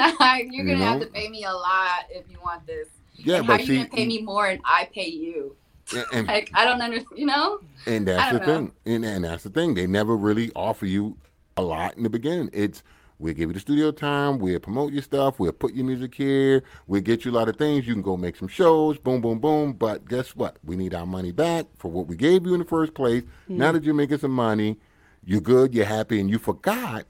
[0.51, 1.05] you're gonna have know?
[1.07, 2.89] to pay me a lot if you want this.
[3.15, 5.55] yeah, and how but you see, gonna pay me more and I pay you?
[5.95, 7.17] and, and, Like, I don't understand.
[7.19, 7.61] You know?
[7.87, 8.45] and that's the know.
[8.47, 9.75] thing, and, and that's the thing.
[9.75, 11.17] They never really offer you
[11.57, 12.51] a lot in the beginning.
[12.53, 12.83] It's
[13.19, 16.63] we'll give you the studio time, we'll promote your stuff, we'll put your music here,
[16.87, 17.87] we'll get you a lot of things.
[17.87, 19.73] You can go make some shows, boom, boom, boom.
[19.73, 20.59] But guess what?
[20.65, 23.23] We need our money back for what we gave you in the first place.
[23.47, 23.59] Hmm.
[23.59, 24.79] Now that you're making some money,
[25.25, 27.07] you're good, you're happy, and you forgot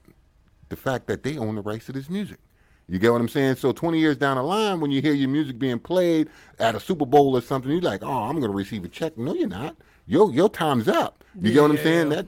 [0.69, 2.39] the fact that they own the rights to this music.
[2.87, 3.55] You get what I'm saying?
[3.55, 6.29] So 20 years down the line, when you hear your music being played
[6.59, 9.17] at a Super Bowl or something, you're like, "Oh, I'm going to receive a check."
[9.17, 9.75] No, you're not.
[10.05, 11.23] Your your time's up.
[11.41, 12.11] You get what I'm saying?
[12.11, 12.17] yeah.
[12.17, 12.27] That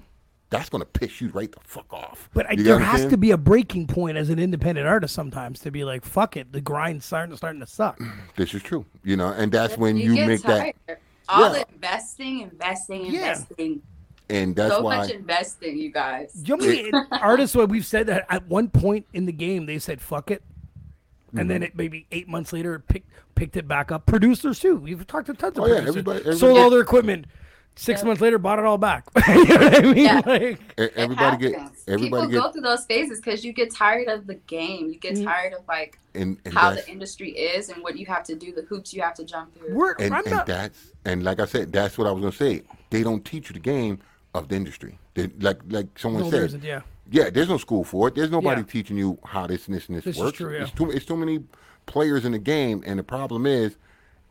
[0.50, 2.30] that's going to piss you right the fuck off.
[2.34, 5.72] But I, there has to be a breaking point as an independent artist sometimes to
[5.72, 8.00] be like, fuck it, the grind's starting starting to suck.
[8.38, 8.86] This is true.
[9.04, 11.00] You know, and that's when you, get make that, tired.
[11.30, 11.50] All Yeah.
[11.50, 13.20] the investing, investing, Yeah.
[13.34, 13.82] investing.
[14.30, 14.98] and that's so why.
[14.98, 16.32] much investing, you guys.
[16.34, 16.58] Do you
[16.92, 19.80] know how many artists where we've said that at one point in the game they
[19.80, 20.44] said fuck it,
[21.32, 21.48] and Mm-hmm.
[21.50, 24.06] then it maybe eight months later it picked picked it back up.
[24.06, 24.78] Producers too.
[24.78, 25.90] We've talked to tons of Oh, yeah, producers.
[25.98, 27.26] everybody- sold everybody- all their equipment.
[27.80, 28.08] Six Yeah.
[28.08, 29.06] months later, bought it all back.
[29.28, 29.96] you know what I mean?
[29.98, 30.22] Yeah.
[30.26, 31.84] Like, It everybody get happens.
[31.88, 34.90] everybody People go through those phases because you get tired of the game.
[34.90, 35.26] You get Mm.
[35.26, 38.52] tired of like and, and how the industry is and what you have to do,
[38.52, 39.76] the hoops you have to jump through.
[39.76, 40.46] we're and, I'm and not.
[40.48, 42.64] that's and like I said, that's what I was gonna say.
[42.90, 44.00] They don't teach you the game
[44.34, 44.98] of the industry.
[45.14, 46.64] They, like like someone No, said.
[46.64, 46.82] Yeah.
[47.12, 48.16] Yeah, there's no school for it.
[48.16, 48.68] There's nobody Yeah.
[48.68, 50.38] teaching you how this and this and this, This works.
[50.38, 50.64] true, yeah.
[50.64, 51.44] It's too it's too many
[51.86, 53.78] players in the game, and the problem is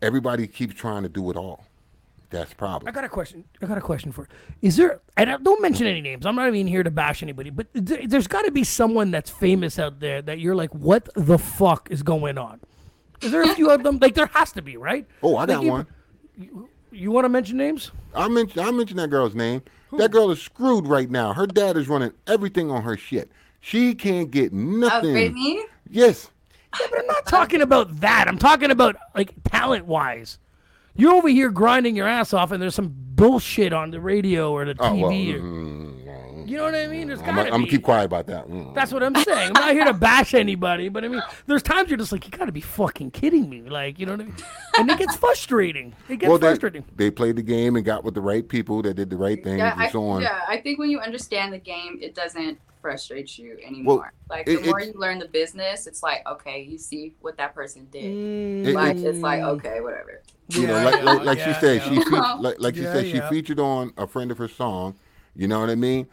[0.02, 1.64] everybody keeps trying to do it all.
[2.36, 2.88] That's the problem.
[2.88, 3.44] I got a question.
[3.62, 4.28] I got a question for.
[4.62, 5.00] Is there?
[5.16, 6.26] And I- don't mention any names.
[6.26, 7.50] I'm not even here to bash anybody.
[7.50, 11.08] But there, there's got to be someone that's famous out there that you're like, what
[11.14, 12.60] the fuck is going on?
[13.22, 13.98] Is there a few of them?
[14.00, 15.06] Like there has to be, right?
[15.22, 15.86] Oh, I Like, got you- one.
[16.92, 17.90] You want to mention names?
[18.14, 19.62] I mentioned I mentioned that girl's name.
[19.98, 21.32] That girl is screwed right now.
[21.32, 23.30] Her dad is running everything on her shit.
[23.60, 25.12] She can't get nothing.
[25.12, 25.64] Brittany?
[25.90, 26.30] yes.
[26.78, 28.26] Yeah, but I'm not talking about that.
[28.28, 30.38] I'm talking about like talent wise.
[30.96, 34.64] You're over here grinding your ass off, and there's some bullshit on the radio or
[34.64, 35.10] the Oh well.
[35.10, 35.34] TV.
[35.34, 35.85] or- mm,
[36.46, 37.08] you know what I mean?
[37.08, 38.48] There's I'm, gotta I'm gonna keep quiet about that.
[38.48, 38.74] Mm.
[38.74, 39.48] That's what I'm saying.
[39.48, 42.30] I'm not here to bash anybody, but I mean, there's times you're just like, you
[42.30, 43.62] gotta be fucking kidding me.
[43.62, 44.36] Like, you know what I mean?
[44.78, 45.94] And it gets frustrating.
[46.08, 46.84] It gets well, they, frustrating.
[46.96, 49.58] they played the game and got with the right people that did the right things
[49.58, 50.22] Yeah, and I, so on.
[50.22, 54.12] yeah, I think when you understand the game, it doesn't frustrate you anymore.
[54.30, 57.36] like the it- more it's- you learn the business, it's like, okay, you see what
[57.36, 58.68] that person did.
[58.68, 60.22] It- like it's like, okay, whatever.
[60.50, 61.88] You know, like like, like yeah, she said, yeah.
[61.88, 64.94] she fe- like like she Yeah, said, she featured on a friend of her song.
[65.34, 66.06] You know what I mean?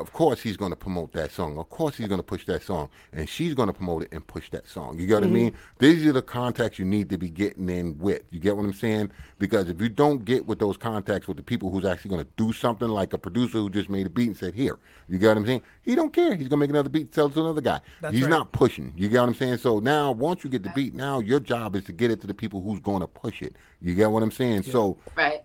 [0.00, 1.58] Of course, he's going to promote that song.
[1.58, 4.26] Of course, he's going to push that song, and she's going to promote it and
[4.26, 4.98] push that song.
[4.98, 5.50] You get what I mean?
[5.50, 5.78] Mm-hmm.
[5.78, 8.22] These are the contacts you need to be getting in with.
[8.30, 9.10] You get what I'm saying?
[9.38, 12.30] Because if you don't get with those contacts with the people who's actually going to
[12.36, 14.78] do something, like a producer who just made a beat and said, "Here,"
[15.08, 15.62] you get what I'm saying?
[15.82, 16.34] He don't care.
[16.34, 17.80] He's going to make another beat, sell it to another guy.
[18.00, 18.30] That's he's right.
[18.30, 18.92] not pushing.
[18.96, 19.58] You get what I'm saying?
[19.58, 22.26] So now, once you get the beat, now your job is to get it to
[22.26, 23.56] the people who's going to push it.
[23.80, 24.64] You get what I'm saying?
[24.64, 25.42] So Right.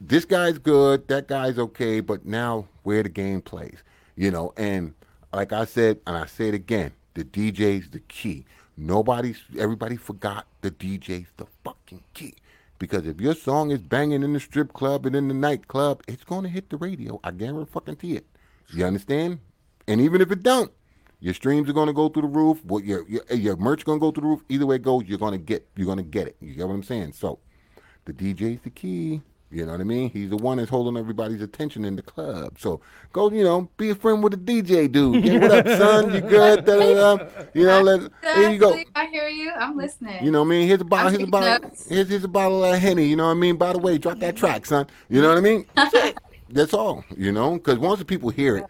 [0.00, 3.78] This guy's good, that guy's okay, but now where the game plays,
[4.16, 4.52] you know.
[4.56, 4.94] And
[5.32, 8.46] like I said, and I say it again, the DJ's the key.
[8.76, 12.34] Nobody's, everybody forgot the DJ's the fucking key.
[12.78, 16.24] Because if your song is banging in the strip club and in the nightclub, it's
[16.24, 17.20] going to hit the radio.
[17.22, 18.26] I guarantee fucking it.
[18.72, 19.40] You understand?
[19.86, 20.72] And even if it don't,
[21.20, 22.64] your streams are going to go through the roof.
[22.64, 24.44] What your your, eh, your merch going to go through the roof.
[24.48, 26.36] Either way it goes, you're going to get you're going to get it.
[26.40, 27.12] You get what I'm saying?
[27.12, 27.40] So,
[28.06, 29.20] the DJ's the key.
[29.52, 30.10] You know what I mean?
[30.10, 32.56] He's the one that's holding everybody's attention in the club.
[32.58, 32.80] So
[33.12, 35.24] go, you know, be a friend with the DJ dude.
[35.24, 36.14] Yeah, what up, son?
[36.14, 36.64] You good?
[36.64, 37.26] Da, da, da.
[37.52, 38.80] You know, let, there you go.
[38.94, 39.50] I hear you.
[39.50, 40.24] I'm listening.
[40.24, 40.68] You know what I mean?
[40.68, 41.10] Here's a bottle.
[41.10, 41.70] Here's a bottle.
[41.88, 43.06] Here's, here's a bottle of Henny.
[43.06, 43.56] You know what I mean?
[43.56, 44.86] By the way, drop that track, son.
[45.08, 45.66] You know what I mean?
[46.48, 47.54] That's all, you know.
[47.54, 48.66] Because once the people hear it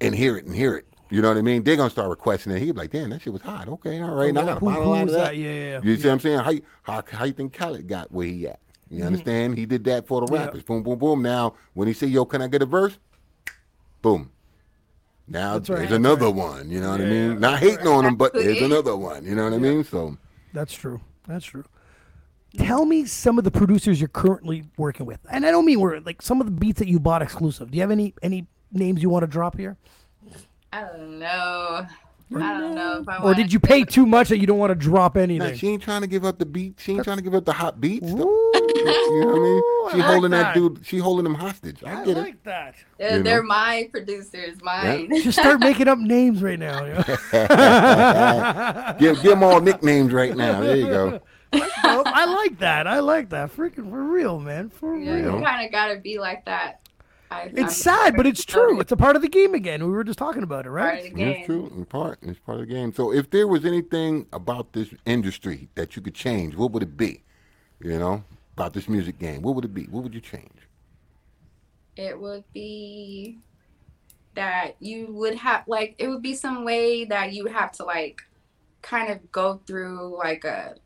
[0.00, 1.62] and hear it and hear it, you know what I mean.
[1.62, 2.58] They're gonna start requesting it.
[2.58, 3.68] He'd be like, "Damn, that shit was hot.
[3.68, 4.34] Okay, all right.
[4.34, 5.18] Now I got a bottle out of that.
[5.18, 5.36] that?
[5.36, 5.80] Yeah, yeah, yeah.
[5.84, 6.38] You see what I'm saying?
[6.40, 8.58] How you, how how you think Khaled got where he at?
[8.90, 9.58] You understand?
[9.58, 10.34] He did that for the Mm-hmm.
[10.34, 10.44] Yeah.
[10.46, 10.62] rappers.
[10.62, 11.22] Boom, boom, boom.
[11.22, 12.98] Now when he say, "Yo, can I get a verse?"
[14.02, 14.30] Boom.
[15.28, 16.70] Now That's right, there's that's another one.
[16.70, 17.32] You know what I mean?
[17.32, 17.38] yeah.
[17.38, 19.24] Not hating on him, but there's another one.
[19.24, 19.82] You know what I mean?
[19.82, 20.16] So
[20.52, 21.00] That's true.
[21.26, 21.64] That's true.
[22.58, 25.98] Tell me some of the producers you're currently working with, and I don't mean we're
[26.00, 27.70] like some of the beats that you bought exclusive.
[27.70, 29.76] Do you have any any names you want to drop here,
[30.72, 31.86] I don't know.
[32.34, 34.70] I don't know if I or did you pay too much that you don't want
[34.70, 35.54] to drop Nah, anything?
[35.56, 36.74] she ain't trying to give up the beat.
[36.78, 38.12] She ain't trying to give up the hot beats.
[38.12, 38.22] though.
[38.28, 38.84] Ooh, You
[39.20, 39.62] know what I mean?
[39.92, 40.42] She I like holding that.
[40.42, 40.54] that.
[40.54, 40.80] dude.
[40.84, 41.84] She holding him hostage.
[41.84, 42.20] I I get it.
[42.20, 42.74] like that.
[42.98, 45.08] They're, they're my producers, mine.
[45.22, 46.84] Just start making up names right now.
[46.84, 46.94] you
[47.32, 48.94] know?
[48.98, 50.60] Give give them all nicknames right now.
[50.60, 51.20] There you go.
[51.52, 52.86] I like that.
[52.86, 53.54] I like that.
[53.54, 54.68] Freaking for real, man.
[54.70, 55.38] For yeah, real.
[55.38, 56.80] you kind of gotta be like that.
[57.30, 58.76] I, I'm It's sad, but it's sorry.
[58.76, 58.80] true.
[58.80, 59.84] It's a part of the game again.
[59.84, 61.02] We were just talking about it, Part of right?
[61.02, 61.28] the game.
[61.30, 61.66] It's true.
[61.74, 62.92] In part, it's part of the game.
[62.92, 66.96] So, if there was anything about this industry that you could change, what would it
[66.96, 67.22] be?
[67.80, 69.84] You know, about this music game, what would it be?
[69.84, 70.68] What would you change?
[71.96, 73.38] it would be
[74.34, 78.20] that you would have like it would be some way that you have to like
[78.82, 80.76] kind of go through like a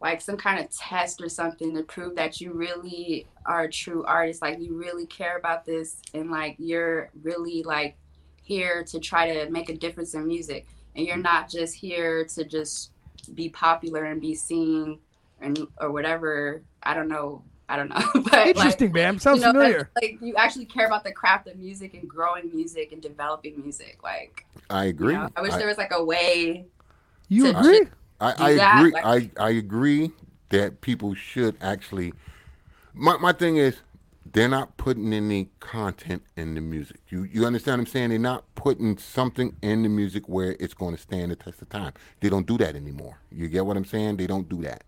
[0.00, 4.04] like some kind of test or something to prove that you really are a true
[4.04, 7.96] artist like you really care about this and like you're really like
[8.42, 12.44] here to try to make a difference in music and you're not just here to
[12.44, 12.90] just
[13.34, 14.98] be popular and be seen
[15.40, 19.18] and or whatever i don't know i don't know but like, Interesting, man.
[19.18, 19.90] Sounds you know, familiar.
[20.00, 23.98] Like you actually care about the craft of music and growing music and developing music.
[24.02, 25.14] Like I you agree.
[25.14, 26.66] know, I wish I, there was like a way.
[27.28, 27.82] You to- agree?
[28.20, 28.92] I, do I that, agree.
[28.92, 30.10] like- I, I agree
[30.50, 32.12] that people should actually.
[32.94, 33.78] My my thing is,
[34.30, 37.00] they're not putting any content in the music.
[37.08, 38.10] You you understand what I'm saying?
[38.10, 41.70] They're not putting something in the music where it's going to stand the test of
[41.70, 41.92] time.
[42.20, 43.18] They don't do that anymore.
[43.30, 44.18] You get what I'm saying?
[44.18, 44.84] They don't do that.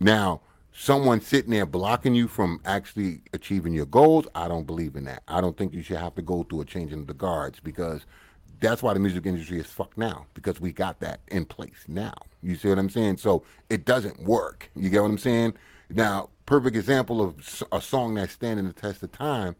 [0.00, 0.40] Now,
[0.72, 5.22] someone sitting there blocking you from actually achieving your goals, I don't believe in that.
[5.28, 8.04] I don't think you should have to go through a changing of the guards because
[8.60, 12.14] that's why the music industry is fucked now because we got that in place now.
[12.42, 13.18] You see what I'm saying?
[13.18, 14.70] So it doesn't work.
[14.74, 15.54] You get what I'm saying?
[15.88, 19.56] Now, perfect example of a song that's standing the test of time.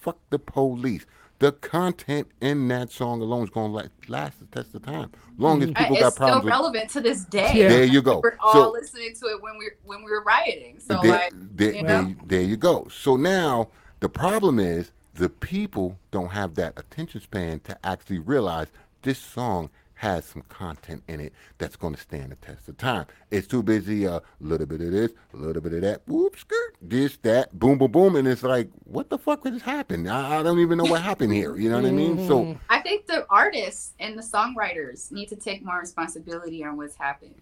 [0.00, 1.06] Fuck the police.
[1.38, 5.12] The content in that song alone is going to last the test of time.
[5.38, 7.52] Long as Uh, people got it's still problems with relevant to this day.
[7.54, 7.68] Yeah.
[7.68, 8.22] There you go.
[8.24, 10.80] We're all So- listening to it when we are when we were rioting.
[10.80, 12.00] So there, like, there, you know?
[12.00, 12.88] you- there you go.
[12.90, 13.68] So now
[14.00, 18.66] the problem is the people don't have that attention span to actually realize
[19.02, 23.06] this song has some content in it that's going to stand the test of time.
[23.30, 24.04] It's too busy.
[24.04, 26.02] A little bit of this, a little bit of that.
[26.06, 30.08] Whoop, skirt, this, that, boom, boom, boom, and it's like, what the fuck just happened?
[30.08, 31.56] I, I don't even know what happened here.
[31.56, 32.26] You know what I mean?
[32.28, 36.96] So I think the artists and the songwriters need to take more responsibility on what's
[36.96, 37.34] happened,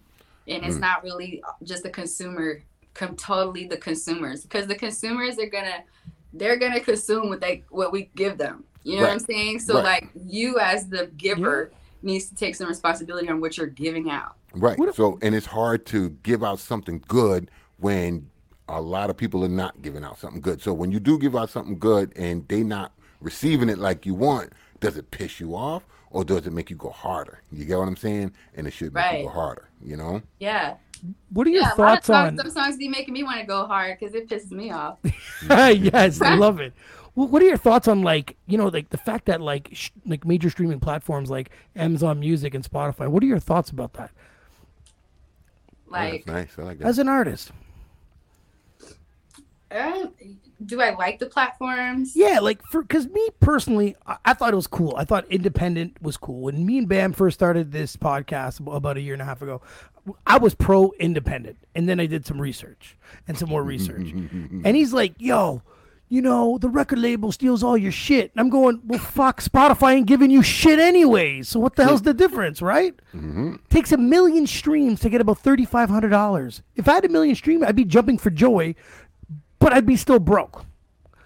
[0.47, 0.67] and Mm.
[0.67, 2.61] it's not really just the consumer,
[2.93, 5.83] com- totally the consumers, because the consumers are gonna
[6.31, 8.63] they're gonna consume what they what we give them.
[8.83, 9.59] You know what I'm saying?
[9.59, 9.83] So Right.
[9.83, 11.71] like you as the giver
[12.05, 14.35] needs to take some responsibility on what you're giving out.
[14.53, 14.77] Right.
[14.79, 18.29] If- so, and it's hard to give out something good when
[18.69, 20.61] a lot of people are not giving out something good.
[20.61, 24.13] So, when you do give out something good and they not receiving it like you
[24.13, 27.41] want, does it piss you off or does it make you go harder?
[27.51, 28.31] You get what I'm saying?
[28.55, 29.69] And it should make you go harder.
[29.83, 30.21] You know?
[30.39, 30.75] Yeah,
[31.31, 31.67] What are your yeah.
[31.67, 32.45] A lot of thoughts songs, on?
[32.45, 34.97] some songs be making me want to go hard because it pisses me off.
[35.49, 36.73] yes, I love it.
[37.15, 39.91] Well, what are your thoughts on like you know like the fact that like sh-
[40.05, 43.07] like major streaming platforms like Amazon Music and Spotify?
[43.07, 44.11] What are your thoughts about that
[45.87, 46.59] Oh, Like, that's nice.
[46.59, 46.87] I like that.
[46.87, 47.51] as an artist?
[49.71, 50.05] uh,
[50.65, 52.15] do I like the platforms?
[52.15, 54.93] Yeah, like for because me personally, I, I thought it was cool.
[54.97, 56.41] I thought independent was cool.
[56.41, 59.61] When me and Bam first started this podcast about a year and a half ago,
[60.25, 62.95] I was pro independent, and then I did some research
[63.27, 65.61] and some more research, and he's like, "Yo."
[66.07, 68.31] You know, the record label steals all your shit.
[68.33, 71.47] And I'm going, well, fuck, Spotify ain't giving you shit anyways.
[71.49, 72.93] So what the hell's the difference, right?
[73.15, 73.55] Mm-hmm.
[73.69, 76.61] Takes a million streams to get about $3,500.
[76.75, 78.75] If I had a million streams, I'd be jumping for joy,
[79.59, 80.63] but I'd be still broke.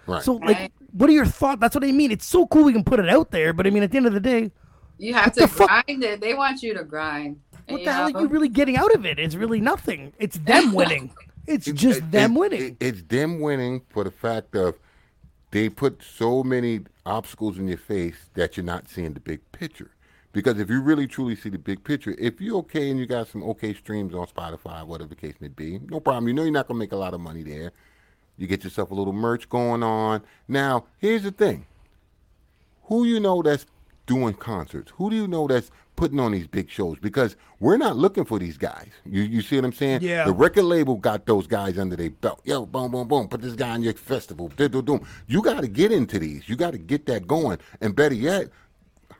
[0.06, 0.22] Right.
[0.22, 0.72] So, like, Right.
[0.92, 1.60] what are your thoughts?
[1.60, 2.10] That's what I mean.
[2.10, 4.06] It's so cool we can put it out there, but I mean, at the end
[4.06, 4.50] of the day,
[4.96, 5.68] You have the to fuck?
[5.68, 6.22] grind it.
[6.22, 7.38] They want you to grind.
[7.68, 8.18] what you the hell know?
[8.18, 9.18] are you really getting out of it?
[9.18, 10.14] It's really nothing.
[10.18, 11.12] It's them winning.
[11.46, 12.62] It's It- just it- them it- winning.
[12.62, 14.76] it- it's them winning for the fact of
[15.50, 19.90] they put so many obstacles in your face that you're not seeing the big picture.
[20.32, 23.26] Because if you really truly see the big picture, if you're okay and you got
[23.26, 26.28] some okay streams on Spotify, whatever the case may be, no problem.
[26.28, 27.72] You know you're not gonna make a lot of money there.
[28.36, 30.22] You get yourself a little merch going on.
[30.46, 31.66] Now, here's the thing.
[32.84, 33.66] Who you know that's
[34.06, 34.92] doing concerts?
[34.96, 35.70] Who do you know that's
[36.00, 36.98] putting on these big shows?
[36.98, 38.88] Because we're not looking for these guys.
[39.04, 40.00] You you see what I'm saying?
[40.00, 40.24] Yeah.
[40.24, 42.40] The record label got those guys under their belt.
[42.44, 43.28] Yo, boom, boom, boom.
[43.28, 44.50] Put this guy on your festival.
[44.56, 46.48] You got to get into these.
[46.48, 47.58] You got to get that going.
[47.82, 48.48] And better yet,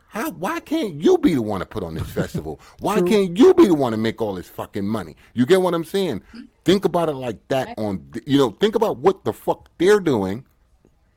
[0.09, 2.59] how, why can't you be the one to put on this festival?
[2.81, 5.15] Why can't you be the one to make all this fucking money?
[5.35, 6.23] You get what I'm saying?
[6.65, 7.79] Think about it like that.
[7.79, 10.47] On you know, think about what the fuck they're doing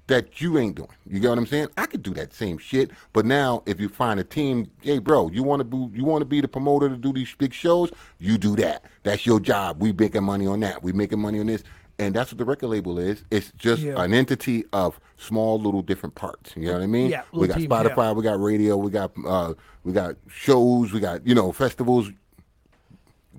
[0.08, 0.90] that you ain't doing.
[1.08, 1.68] You get what I'm saying?
[1.78, 5.30] I could do that same shit, but now if you find a team, hey bro,
[5.30, 7.92] you want to be you want to be the promoter to do these big shows,
[8.20, 8.84] you do that.
[9.04, 9.82] That's your job.
[9.82, 10.84] We making money on that.
[10.84, 11.64] We making money on this.
[12.00, 13.24] And that's what the record label is.
[13.30, 14.02] It's just Yeah.
[14.04, 16.52] an entity of small little different parts.
[16.58, 17.12] You know what I mean?
[17.12, 18.12] Yeah, we got teams, Spotify, yeah.
[18.14, 22.10] we got radio, we got uh, we got shows, we got you know festivals,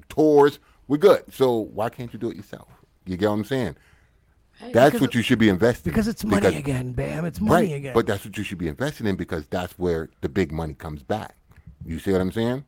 [0.08, 0.58] tours.
[0.88, 1.24] We're good.
[1.32, 2.68] So why can't you do it yourself?
[3.06, 3.76] You get what I'm saying?
[4.60, 5.90] That's Because what you should be investing.
[5.90, 5.94] In.
[5.94, 7.24] Because it's money again, Bam.
[7.24, 7.94] It's money right, again.
[7.94, 11.02] But that's what you should be investing in because that's where the big money comes
[11.02, 11.34] back.
[11.84, 12.64] You see what I'm saying?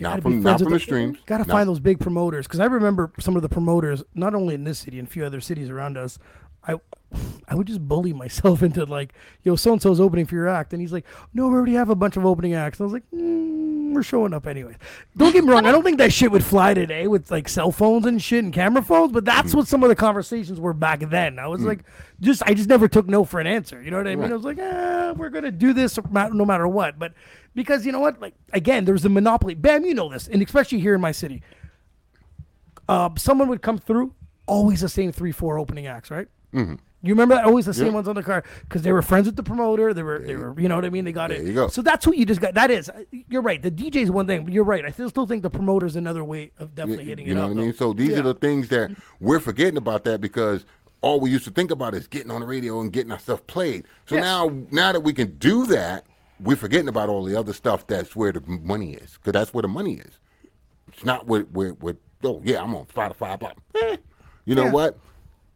[0.00, 1.18] Not Gotta from not from the streams.
[1.26, 4.54] Got to find those big promoters because I remember some of the promoters, not only
[4.54, 6.18] in this city and a few other cities around us.
[6.66, 6.76] I,
[7.48, 10.72] I would just bully myself into like, yo, so and so's opening for your act,
[10.72, 12.78] and he's like, no, we already have a bunch of opening acts.
[12.80, 14.76] And I was like, mm, we're showing up anyways.
[15.16, 17.72] Don't get me wrong, I don't think that shit would fly today with like cell
[17.72, 19.56] phones and shit and camera phones, but that's Mm-hmm.
[19.58, 21.38] what some of the conversations were back then.
[21.38, 21.84] I was like,
[22.20, 23.82] just I just never took no for an answer.
[23.82, 24.20] You know what I mean?
[24.20, 24.30] Right.
[24.32, 26.98] I was like, ah, we're gonna do this no matter what.
[26.98, 27.14] But
[27.54, 29.54] because you know what, like again, there's a monopoly.
[29.54, 31.42] Bam, you know this, and especially here in my city,
[32.88, 34.12] uh, someone would come through,
[34.46, 36.28] always the same three, four opening acts, right?
[36.54, 36.74] Mm-hmm.
[37.02, 37.44] You remember that?
[37.44, 37.92] Always the same Yeah.
[37.92, 39.94] ones on the car because they were friends with the promoter.
[39.94, 41.04] They were, they were, you know what I mean?
[41.04, 41.46] They got There it.
[41.46, 41.68] you go.
[41.68, 42.54] So that's what you just got.
[42.54, 42.90] That is,
[43.28, 43.62] you're right.
[43.62, 44.84] The DJ is one thing, but you're right.
[44.84, 47.48] I still still think the promoter's another way of definitely hitting you it know up.
[47.50, 47.70] what I mean?
[47.70, 47.76] though.
[47.76, 48.18] So these Yeah.
[48.20, 50.64] are the things that we're forgetting about that because
[51.00, 53.46] all we used to think about is getting on the radio and getting our stuff
[53.46, 53.84] played.
[54.06, 54.24] So Yes.
[54.24, 56.04] now, now that we can do that,
[56.40, 57.86] we're forgetting about all the other stuff.
[57.86, 60.18] That's where the money is, because that's where the money is.
[60.92, 63.38] It's not where where, where oh yeah, I'm on Spotify.
[63.38, 63.52] Blah.
[63.82, 63.96] Eh.
[64.46, 64.72] You know Yeah.
[64.72, 64.98] what?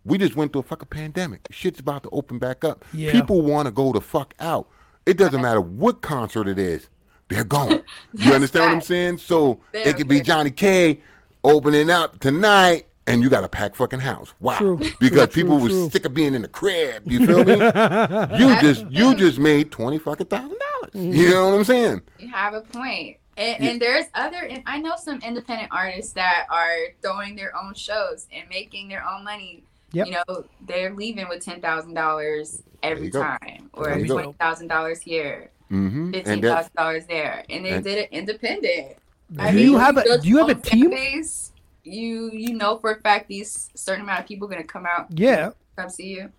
[0.04, 1.46] We just went through a fucking pandemic.
[1.50, 2.84] Shit's about to open back up.
[2.92, 3.12] Yeah.
[3.12, 4.68] People want to go the fuck out.
[5.06, 6.88] It doesn't matter what concert it is.
[7.28, 7.82] They're going.
[8.14, 9.18] You understand what I'm saying?
[9.18, 10.20] So They it don't could be.
[10.20, 11.00] Jonnie Kae
[11.44, 14.32] opening up tonight, and you got a packed fucking house.
[14.40, 14.58] Wow.
[14.58, 14.80] True.
[15.00, 15.90] Because True, people true, were true.
[15.90, 17.02] sick of being in the crib.
[17.10, 17.52] You feel me?
[18.38, 20.94] you just you just made twenty fucking thousand dollars.
[20.94, 21.12] Mm-hmm.
[21.12, 22.02] You know what I'm saying?
[22.18, 23.16] You have a point.
[23.38, 27.72] And, and there's other, and I know some independent artists that are throwing their own
[27.72, 29.64] shows and making their own money.
[29.92, 30.07] Yep.
[30.07, 33.22] You know, they're leaving with ten thousand dollars every you go.
[33.22, 34.14] time, or There you go.
[34.14, 36.11] twenty thousand dollars here, Mm-hmm.
[36.12, 38.96] fifteen And that thousand dollars there, and they and- did it independent.
[39.35, 40.90] Do you have a- do you have a team?
[40.90, 41.52] Base,
[41.85, 45.07] you you know for a fact these certain amount of people going to come out,
[45.11, 45.50] Yeah.
[45.76, 46.33] come see you.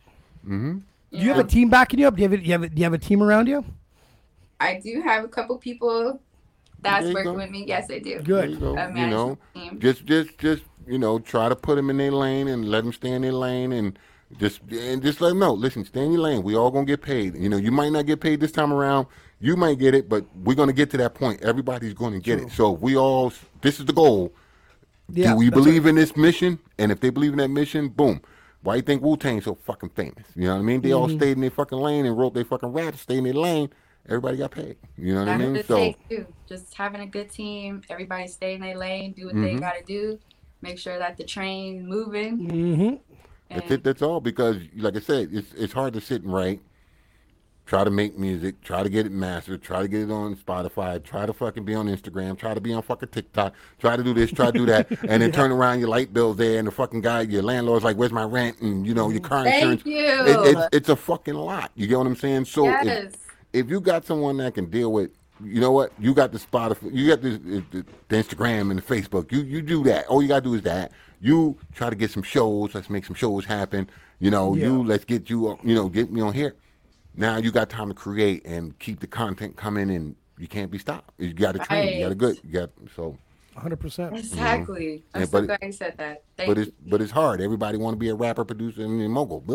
[0.46, 0.78] mm-hmm.
[1.12, 2.16] Do you have a team backing you up?
[2.16, 3.64] Do you have a, do you have a, do you have a team around you?
[4.60, 6.20] I do have a couple people
[6.82, 7.38] that's There working go.
[7.38, 7.66] with me.
[7.68, 8.20] Yes, I do.
[8.20, 8.52] Good.
[8.52, 8.76] you go.
[8.78, 9.80] A You know, team.
[9.80, 12.94] just just just you know, try to put them in their lane and let them
[12.94, 13.98] stay in their lane and
[14.40, 15.54] just and just let them know.
[15.54, 16.44] Listen, stay in your lane.
[16.44, 17.36] We all gonna get paid.
[17.36, 19.08] You know, you might not get paid this time around.
[19.40, 21.42] You might get it, but we're gonna get to that point.
[21.42, 22.52] Everybody's gonna get it.
[22.52, 23.32] So if we all.
[23.62, 24.34] This is the goal.
[25.10, 25.32] Yeah.
[25.32, 26.60] Do we that's believe in this mission?
[26.78, 28.22] And if they believe in that mission, boom.
[28.62, 30.26] Why you think Wu Tang's so fucking famous?
[30.36, 30.82] You know what I mean?
[30.82, 31.18] They all Mm-hmm.
[31.18, 33.70] stayed in their fucking lane and wrote their fucking raps, stayed in their lane.
[34.08, 34.78] Everybody got paid.
[34.98, 35.64] You know what I mean?
[35.64, 36.26] So too.
[36.48, 39.60] Just having a good team, everybody stay in their lane, do what they Mhm.
[39.60, 40.18] gotta do,
[40.64, 42.48] make sure that the train moving.
[42.48, 42.96] Mm-hmm.
[43.50, 43.84] That's it.
[43.84, 44.20] That's all.
[44.20, 46.62] Because, like I said, it's it's hard to sit and write.
[47.66, 48.62] Try to make music.
[48.62, 49.62] Try to get it mastered.
[49.62, 51.02] Try to get it on Spotify.
[51.02, 52.38] Try to fucking be on Instagram.
[52.38, 53.54] Try to be on fucking TikTok.
[53.80, 54.32] Try to do this.
[54.32, 54.92] Try to do that.
[55.08, 57.96] And then turn around your light bill's there, and the fucking guy, your landlord's like,
[57.96, 59.84] "Where's my rent?" And you know your car insurance.
[59.84, 60.06] Thank you.
[60.06, 61.72] It, it's it's a fucking lot.
[61.76, 62.46] You get what I'm saying?
[62.46, 63.14] So if, yes.
[63.54, 65.12] if you got someone that can deal with,
[65.44, 65.92] you know what?
[66.00, 69.32] You got the Spotify, you got the, the, the Instagram and the Facebook.
[69.32, 70.08] You you do that.
[70.08, 70.92] All you gotta do is that.
[71.22, 72.76] You try to get some shows.
[72.76, 73.90] Let's make some shows happen.
[74.20, 74.66] You know, Yeah.
[74.68, 75.48] you let's get you.
[75.50, 76.56] uh, You know, get me on here.
[77.16, 80.78] Now you got time to create and keep the content coming, and you can't be
[80.80, 81.12] stopped.
[81.20, 81.94] You got to train.
[81.98, 82.40] You got to good.
[82.44, 83.18] You got so.
[83.56, 84.18] 100%.
[84.18, 85.04] Exactly.
[85.14, 86.24] I'm Yeah, so but it- glad you said that.
[86.38, 86.64] Thank But you.
[86.64, 87.42] it's but it's hard.
[87.42, 89.44] Everybody want to be a rapper, producer, and a mogul.
[89.48, 89.54] you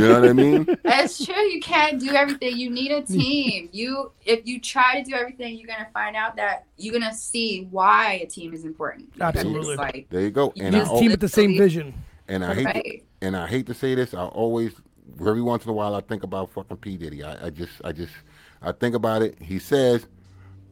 [0.00, 0.66] know what I mean?
[0.84, 1.34] That's true.
[1.34, 2.56] You can't do everything.
[2.58, 3.68] You need a team.
[3.78, 7.66] You if you try to do everything, you're gonna find out that you're gonna see
[7.70, 9.08] why a team is important.
[9.20, 9.70] Absolutely.
[9.74, 10.52] It's like There you go.
[10.54, 11.94] You And I Team with the same vision.
[12.28, 14.14] and I hate to, and I hate to say this.
[14.14, 14.72] I always
[15.20, 17.22] every once in a while I think about fucking P Diddy.
[17.24, 18.12] I, I just I just
[18.60, 19.40] I think about it.
[19.40, 20.06] He says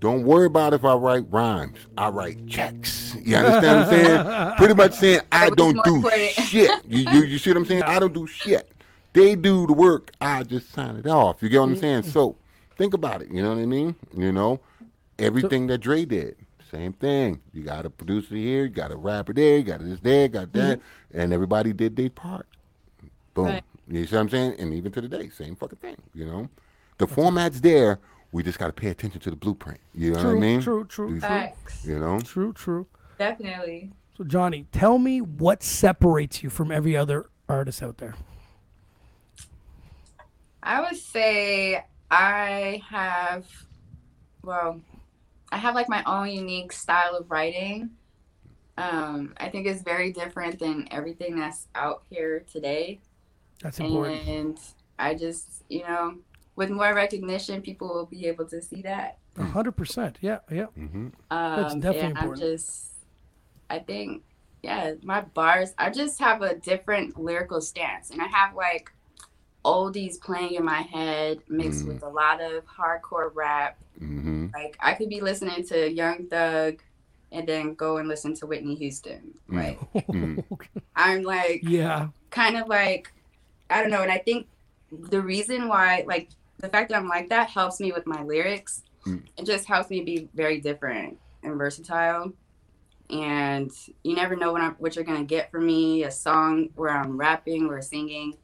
[0.00, 1.78] Don't worry about if I write rhymes.
[1.96, 3.16] I write checks.
[3.22, 4.56] You understand what I'm saying?
[4.56, 6.30] Pretty much saying I don't do important.
[6.32, 6.70] shit.
[6.86, 7.82] You, you you see what I'm saying?
[7.82, 8.70] I don't do shit.
[9.14, 10.12] They do the work.
[10.20, 11.42] I just sign it off.
[11.42, 12.02] You get what I'm saying?
[12.02, 12.36] So
[12.76, 13.30] think about it.
[13.30, 13.96] You know what I mean?
[14.14, 14.60] You know,
[15.18, 16.36] everything that Dre did,
[16.70, 17.40] same thing.
[17.54, 20.52] You got a producer here, you got a rapper there, you got this there, got
[20.52, 21.20] that, mm-hmm.
[21.20, 22.46] and everybody did their part.
[23.34, 23.46] Boom.
[23.46, 23.64] Right.
[23.88, 24.56] You see what I'm saying?
[24.58, 25.96] And even to the day, same fucking thing.
[26.14, 26.48] You know,
[26.98, 28.00] the format's there.
[28.36, 29.80] We just got to pay attention to the blueprint.
[29.94, 30.60] You know True, what I mean?
[30.60, 31.86] true, true, You- Facts.
[31.86, 32.20] You know.
[32.20, 32.86] True, true.
[33.18, 33.92] Definitely.
[34.18, 38.14] So Jonnie, tell me what separates you from every other artist out there.
[40.62, 43.46] I would say I have,
[44.42, 44.82] well,
[45.50, 47.88] I have like my own unique style of writing.
[48.76, 53.00] Um, I think it's very different than everything that's out here today.
[53.62, 54.28] That's important.
[54.28, 54.58] And
[54.98, 56.16] I just, you know,
[56.56, 59.18] with more recognition, people will be able to see that.
[59.36, 60.16] A hundred percent.
[60.20, 60.66] Yeah, yeah.
[60.78, 61.08] Mm-hmm.
[61.30, 62.92] Um, definitely and I'm just,
[63.70, 64.22] I think,
[64.62, 68.10] yeah, my bars, I just have a different lyrical stance.
[68.10, 68.90] And I have like
[69.64, 71.88] oldies playing in my head mixed Mm.
[71.88, 73.76] with a lot of hardcore rap.
[74.00, 74.46] Mm-hmm.
[74.54, 76.80] Like I could be listening to Young Thug
[77.32, 79.34] and then go and listen to Whitney Houston.
[79.50, 79.54] Mm.
[79.56, 80.44] Like Mm.
[80.94, 82.08] I'm like yeah.
[82.30, 83.12] kind of like
[83.68, 84.46] I don't know, and I think
[84.90, 86.28] the reason why like
[86.58, 88.82] the fact that I'm like that helps me with my lyrics.
[89.06, 89.24] Mm.
[89.36, 92.32] It just helps me be very different and versatile.
[93.08, 93.70] And
[94.02, 97.16] you never know what I'm what you're gonna get from me, a song where I'm
[97.16, 98.34] rapping or singing.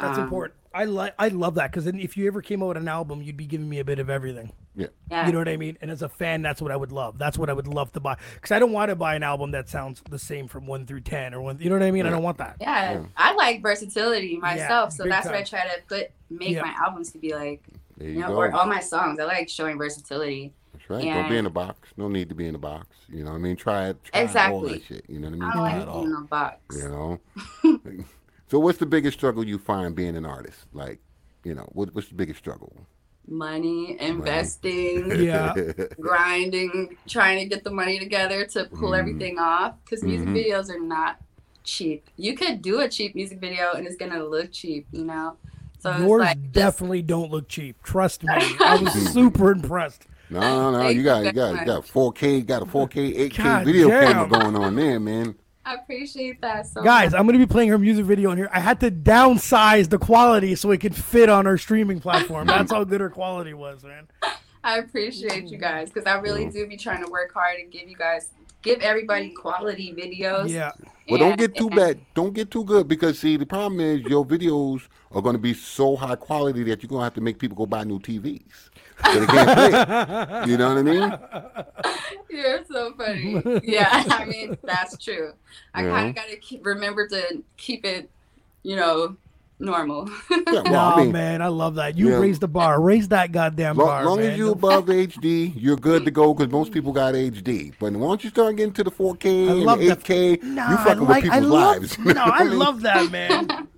[0.00, 0.58] That's Um, important.
[0.74, 3.22] I like I love that because then if you ever came out with an album,
[3.22, 4.52] you'd be giving me a bit of everything.
[4.74, 5.26] Yeah.
[5.26, 5.76] You know what I mean?
[5.82, 7.18] And as a fan, that's what I would love.
[7.18, 9.50] That's what I would love to buy because I don't want to buy an album
[9.50, 11.58] that sounds the same from one through ten or one.
[11.60, 12.06] You know what I mean?
[12.06, 12.56] I don't want that.
[12.60, 13.04] Yeah, Yeah.
[13.16, 16.62] I like versatility myself, so big that's what I try to put make Yeah.
[16.62, 17.62] my albums to be like.
[17.98, 18.36] There you You know, go.
[18.36, 19.20] or all my songs.
[19.20, 20.54] I like showing versatility.
[20.72, 21.04] That's right.
[21.04, 21.90] Don't be in a box.
[21.98, 22.86] No need to be in a box.
[23.10, 23.54] You know what I mean?
[23.56, 24.02] Try it.
[24.04, 24.72] Try all Exactly.
[24.78, 25.04] that shit.
[25.06, 25.42] You know what I mean?
[25.42, 26.06] I don't Try like being all.
[26.06, 26.76] in a box.
[26.82, 27.20] You know.
[28.48, 30.64] so what's the biggest struggle you find being an artist?
[30.72, 31.00] Like,
[31.44, 32.72] you know, what, what's the biggest struggle?
[33.32, 35.54] Money, investing, Yeah.
[36.00, 38.98] grinding, trying to get the money together to pull Mhm.
[38.98, 39.74] everything off.
[39.84, 40.36] Because music Mhm.
[40.36, 41.16] videos are not
[41.64, 42.08] cheap.
[42.16, 45.36] You could do a cheap music video and it's gonna look cheap, you know.
[45.78, 47.82] So Yours like just- definitely don't look cheap.
[47.82, 48.28] Trust me.
[48.32, 50.06] I was super impressed.
[50.30, 50.88] No, no, no.
[50.88, 51.90] You you got, you got, you got much.
[51.92, 54.12] 4K, got a 4K, 8K God video damn.
[54.28, 55.34] camera going on there, man.
[55.64, 57.20] I appreciate that so Guys, much.
[57.20, 58.50] I'm gonna be playing her music video in here.
[58.52, 62.46] I had to downsize the quality so it could fit on her streaming platform.
[62.48, 64.08] That's how good her quality was, man.
[64.64, 67.88] I appreciate you guys because I really do be trying to work hard and give
[67.88, 68.30] you guys
[68.62, 70.48] give everybody quality videos.
[70.48, 70.70] Yeah.
[71.08, 72.00] Well, don't get too and- bad.
[72.14, 75.52] Don't get too good because see, the problem is your videos are going to be
[75.52, 78.70] so high quality that you're going to have to make people go buy new TVs.
[79.10, 80.46] So they can't play.
[80.50, 81.18] You know what I mean?
[82.30, 83.42] You're so funny.
[83.62, 85.32] yeah, I mean that's true.
[85.74, 85.90] I Yeah.
[85.90, 88.10] kind of got to keep remember to keep it,
[88.62, 89.16] you know,
[89.58, 90.08] normal.
[90.30, 91.96] Yeah, well, No, I mean, man, I love that.
[91.96, 92.18] You Yeah.
[92.18, 92.80] raised the bar.
[92.80, 94.32] Raise that goddamn long, bar, As long man.
[94.32, 97.72] as you Don't above HD, you're good to go because most people got HD.
[97.78, 99.98] But once you start getting to the 4K I and love the that.
[100.04, 101.98] 8K, Nah, you fucking like, with I people's love, lives.
[101.98, 102.58] No, I mean?
[102.58, 103.68] love that, man.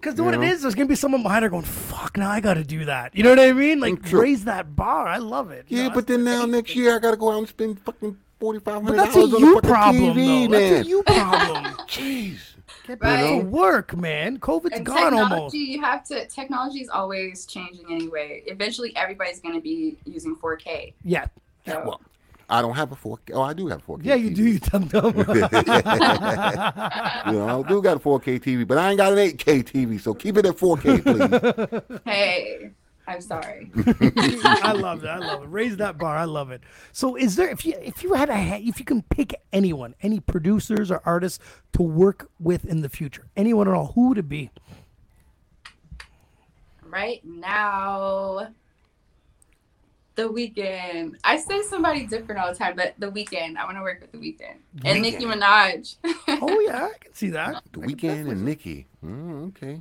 [0.00, 0.52] Because what You it know?
[0.52, 3.16] is, there's gonna be someone behind her going, "Fuck, now I got to do that."
[3.16, 3.80] You know what I mean?
[3.80, 4.20] Like True.
[4.22, 5.06] raise that bar.
[5.08, 5.64] I love it.
[5.68, 7.80] You Yeah, know, but then now next year I got to go out and spend
[7.80, 10.48] fucking forty five but that's a dollars on the you fucking problem, TV, though.
[10.48, 10.72] man.
[10.72, 11.64] That's a you problem.
[11.88, 12.38] Jeez.
[12.86, 13.40] Get back Right.
[13.40, 14.38] to work, man.
[14.38, 15.54] COVID's and gone technology, almost.
[15.54, 16.26] you have to.
[16.28, 18.42] Technology is always changing anyway.
[18.46, 20.94] Eventually, everybody's going to be using 4K.
[21.04, 21.26] Yeah.
[21.66, 22.00] So, Well,
[22.50, 23.32] I don't have a 4K.
[23.34, 24.00] Oh, I do have a 4K.
[24.04, 24.34] Yeah, you TV.
[24.34, 25.14] do, you dumb dumb.
[25.16, 25.24] You
[27.38, 30.14] know, I do got a 4K TV, but I ain't got an 8K TV, so
[30.14, 32.00] keep it at 4K, please.
[32.04, 32.70] hey,
[33.06, 33.70] I'm sorry.
[34.16, 35.08] I love it.
[35.08, 35.46] I love it.
[35.48, 36.16] Raise that bar.
[36.16, 36.62] I love it.
[36.92, 39.94] So, is there if you if you had a ha- if you can pick anyone,
[40.02, 41.38] any producers or artists
[41.72, 44.50] to work with in the future, anyone at all, who would it be?
[46.90, 48.48] right now,
[50.18, 51.14] the Weeknd.
[51.22, 53.56] I say somebody different all the time, but the Weeknd.
[53.56, 55.94] I want to work with the Weeknd and Nicki Minaj.
[56.42, 57.62] Oh yeah, I can see that.
[57.72, 58.88] The Weeknd and Nicki.
[59.04, 59.80] Mm, okay.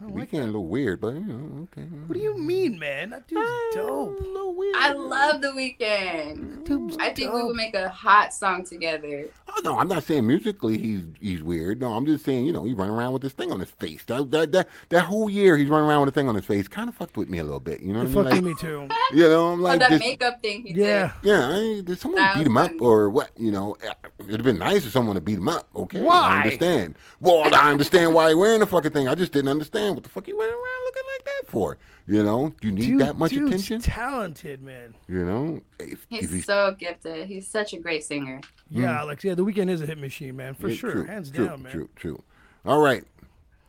[0.00, 1.82] The Weeknd a little weird, but you know, okay.
[2.06, 3.10] What do you mean, man?
[3.10, 4.20] That dude's dope.
[4.20, 4.76] A little weird.
[4.76, 6.64] I love the Weeknd.
[6.64, 9.26] Dude's I think we would make a hot song together.
[9.48, 11.80] Oh, no, I'm not saying musically he's he's weird.
[11.80, 14.04] No, I'm just saying, you know, he's running around with this thing on his face.
[14.04, 16.68] That that that, that whole year he's running around with a thing on his face
[16.68, 17.80] kind of fucked with me a little bit.
[17.80, 18.54] You know It what I fucked mean?
[18.54, 18.80] with me too.
[18.82, 21.12] Like, you know, I'm Oh, like, that this, makeup thing he Yeah.
[21.24, 23.30] yeah, I, did someone That beat him was up or what?
[23.36, 25.68] You know, uh, it'd have been nice if someone had beat him up.
[25.74, 26.14] Okay, Why?
[26.14, 26.94] I understand.
[27.20, 29.08] Well, I understand why he wearing the fucking thing.
[29.08, 31.78] I just didn't understand what the fuck you went around looking like that for?
[32.06, 33.80] You know, you need Dude, that much dude's attention?
[33.80, 34.94] talented, man.
[35.08, 37.26] You know, if, He's if he's so gifted.
[37.26, 38.40] He's such a great singer.
[38.70, 39.24] Yeah, Alex.
[39.24, 41.62] Yeah, the Weeknd is a hit machine, man, for Yeah, sure, true, hands true, down,
[41.62, 41.72] man.
[41.72, 42.22] True, true.
[42.64, 43.04] All right,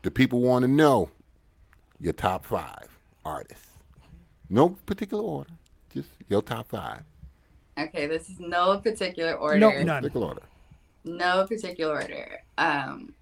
[0.04, 1.10] the people want to know
[2.00, 2.88] your top five
[3.26, 3.68] artists.
[4.50, 5.52] No particular order,
[5.94, 7.04] just your top five.
[7.78, 9.60] Okay, this is no particular order.
[9.60, 10.02] No, none.
[10.02, 10.42] Particular order.
[11.06, 12.42] No particular order.
[12.58, 13.14] Um,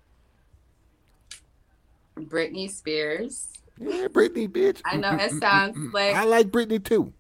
[2.25, 3.47] Britney Spears.
[3.79, 4.81] Yeah, Britney, bitch.
[4.85, 7.13] I know it sounds like I like Britney too.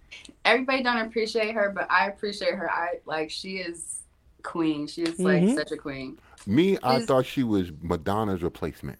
[0.43, 2.69] everybody don't appreciate her, but I appreciate her.
[2.71, 4.01] I like she is
[4.43, 4.87] queen.
[4.87, 5.55] She is like Mhm.
[5.55, 6.17] such a queen.
[6.47, 8.97] Me, I thought she was Madonna's replacement.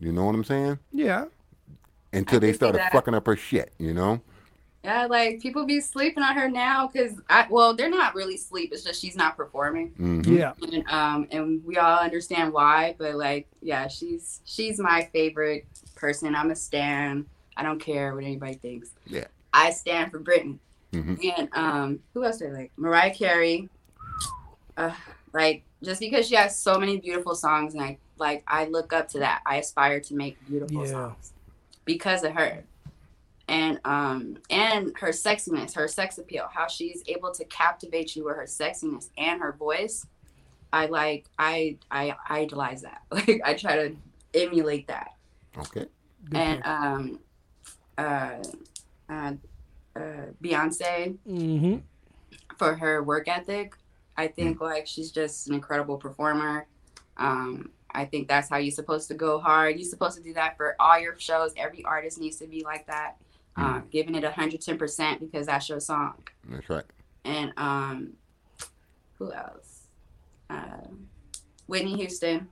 [0.00, 0.78] You know what I'm saying?
[0.92, 1.26] Yeah.
[2.12, 3.72] Until I they started fucking up her shit.
[3.78, 4.20] You know?
[4.84, 8.70] Yeah, like people be sleeping on her now because I well, they're not really sleep.
[8.72, 10.26] It's just she's not performing, Mhm.
[10.38, 10.52] Yeah.
[10.62, 12.94] and um, and we all understand why.
[12.96, 15.66] But like, yeah, she's she's my favorite
[15.96, 16.34] person.
[16.36, 17.26] I'm a stan.
[17.56, 18.90] I don't care what anybody thinks.
[19.04, 19.24] Yeah.
[19.52, 20.60] I stand for Britain.
[20.92, 21.34] Mhm.
[21.36, 22.72] And um, who else do I like?
[22.76, 23.68] Mariah Carey.
[24.76, 24.92] Uh,
[25.32, 29.08] like just because she has so many beautiful songs, and I like I look up
[29.08, 29.42] to that.
[29.44, 30.90] I aspire to make beautiful Yeah.
[30.92, 31.32] songs
[31.84, 32.62] because of her.
[33.48, 38.36] And um and her sexiness, her sex appeal, how she's able to captivate you with
[38.36, 40.06] her sexiness and her voice.
[40.72, 43.02] I like I I idolize that.
[43.10, 43.96] Like I try to
[44.34, 45.12] emulate that
[45.58, 45.86] Okay.
[46.24, 47.20] Good and um,
[47.96, 48.42] uh,
[49.08, 49.32] uh,
[49.96, 50.00] uh,
[50.42, 51.76] Beyonce mm-hmm.
[52.56, 53.74] for her work ethic.
[54.16, 56.66] I think like she's just an incredible performer.
[57.16, 59.76] Um, I think that's how you're supposed to go hard.
[59.78, 61.52] You're supposed to do that for all your shows.
[61.56, 63.16] Every artist needs to be like that,
[63.58, 66.14] uh, giving it 110% because that's your song.
[66.48, 66.84] That's right.
[67.24, 68.12] And um,
[69.18, 69.82] who else?
[70.48, 70.86] Uh,
[71.66, 72.48] Whitney Houston.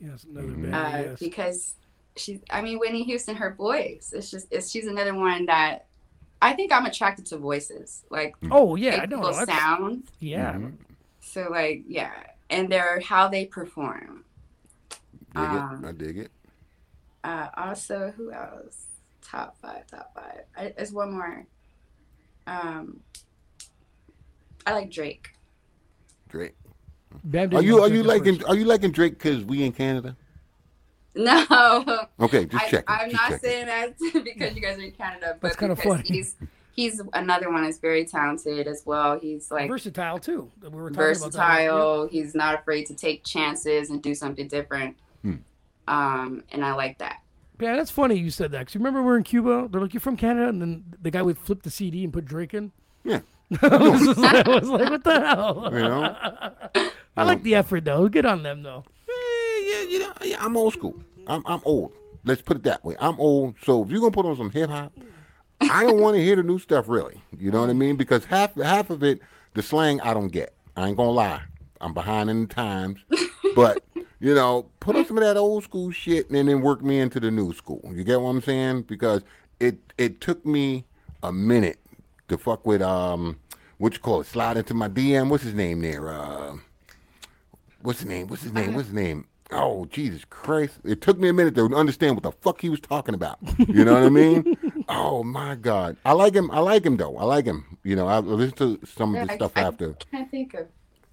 [0.00, 0.62] Yes, another Mhm.
[0.70, 0.74] band.
[0.74, 1.18] uh, yes.
[1.20, 1.74] because
[2.16, 5.86] she's I mean Whitney Houston her voice it's just it's she's another one that
[6.42, 9.16] I think I'm attracted to voices like Oh yeah, I know.
[9.20, 10.52] people sound Yeah.
[10.54, 10.74] Mhm.
[11.20, 12.12] so like yeah
[12.50, 14.24] and they're how they perform
[15.34, 15.88] Dig Um, it.
[15.88, 16.30] I dig it.
[17.24, 18.88] uh also who else
[19.22, 21.46] top five top five I, there's one more
[22.46, 23.00] um
[24.66, 25.30] I like Drake
[26.28, 26.54] Drake.
[27.24, 28.48] Bam Are you are you liking first.
[28.48, 30.16] are you liking Drake because we in Canada?
[31.14, 31.44] no
[32.20, 32.84] Okay, just I, check.
[32.88, 33.48] I'm just not checking.
[33.50, 36.08] saying that because you guys are in Canada, but That's kinda because funny.
[36.08, 36.36] he's
[36.74, 39.18] he's another one that's very talented as well.
[39.20, 40.50] He's like versatile too.
[40.62, 41.38] We were talking about that.
[41.38, 42.08] versatile.
[42.08, 44.96] He's not afraid to take chances and do something different.
[45.22, 45.34] Hmm.
[45.88, 47.21] Um, and I like that.
[47.62, 48.66] Yeah, that's funny you said that.
[48.66, 49.68] Cause you remember we're in Cuba.
[49.70, 52.24] They're like, "You're from Canada," and then the guy would flip the CD and put
[52.24, 52.72] Drake in.
[53.04, 53.20] Yeah.
[53.62, 56.90] I, was like, I was like, "What the hell?" You know?
[57.16, 58.08] I like the effort though.
[58.08, 58.84] Good on them though.
[59.08, 61.00] Yeah, yeah, you know, yeah, I'm old school.
[61.28, 61.92] I'm I'm old.
[62.24, 62.96] Let's put it that way.
[62.98, 63.54] I'm old.
[63.62, 64.92] So if you're gonna put on some hip hop,
[65.60, 67.22] I don't want to hear the new stuff really.
[67.38, 67.94] You know what I mean?
[67.94, 69.20] Because half half of it,
[69.54, 70.52] the slang, I don't get.
[70.76, 71.42] I ain't gonna lie.
[71.80, 72.98] I'm behind in the times.
[73.54, 73.84] But
[74.22, 77.18] you know, put on some of that old school shit and then work me into
[77.20, 77.82] the new school.
[77.92, 78.82] You get what I'm saying?
[78.82, 79.22] Because
[79.60, 80.84] it it took me
[81.22, 81.78] a minute
[82.28, 83.38] to fuck with um
[83.78, 85.28] what you call it, slide into my DM.
[85.28, 86.08] What's his name there?
[86.08, 86.54] Uh,
[87.82, 88.28] what's his name?
[88.28, 88.74] What's his name?
[88.74, 89.26] What's his name?
[89.50, 90.78] Oh, Jesus Christ.
[90.84, 93.38] It took me a minute to understand what the fuck he was talking about.
[93.58, 94.56] You know what I mean?
[94.88, 95.96] Oh my God.
[96.04, 96.50] I like him.
[96.50, 97.16] I like him though.
[97.16, 97.78] I like him.
[97.84, 99.94] You know, I listen to some of the I- stuff I after.
[100.10, 100.66] can't think of.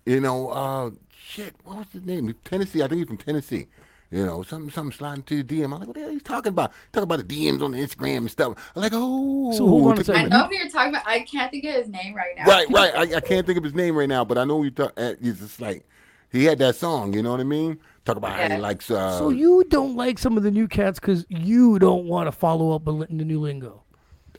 [0.05, 0.89] You know, uh
[1.29, 2.33] shit, what was his name?
[2.43, 2.81] Tennessee.
[2.81, 3.67] I think he's from Tennessee.
[4.11, 5.65] You know, something something sliding to the DM.
[5.65, 6.71] I'm like, what the hell are you talking about?
[6.91, 8.57] Talking about the DMs on the Instagram and stuff.
[8.75, 11.07] I'm like, oh So hold on a it I know who you're talking about.
[11.07, 12.45] I can't think of his name right now.
[12.45, 12.95] Right, right.
[12.95, 14.93] I, I can't think of his name right now, but I know you talk.
[14.97, 15.85] Uh, he's just like
[16.31, 17.13] he had that song.
[17.13, 17.79] You know what I mean?
[18.03, 18.89] Talk about how he likes.
[18.89, 22.31] Uh, So you don't like some of the new cats because you don't want to
[22.31, 23.83] follow up on the new lingo.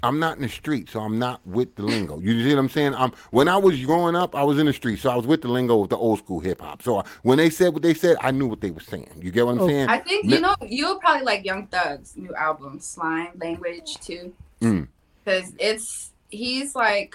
[0.03, 2.19] I'm not in the street, so I'm not with the lingo.
[2.21, 2.95] You see what I'm saying?
[2.95, 5.43] I'm when I was growing up, I was in the street, so I was with
[5.43, 6.81] the lingo with the old school hip hop.
[6.83, 9.11] So when they said what they said, I knew what they were saying.
[9.21, 9.67] You get what I'm Oh.
[9.69, 9.89] saying?
[9.91, 14.33] I think you know you'll probably like Young Thug's new album, Slime Language too,
[14.63, 14.89] Mm.
[15.25, 17.15] because it's he's like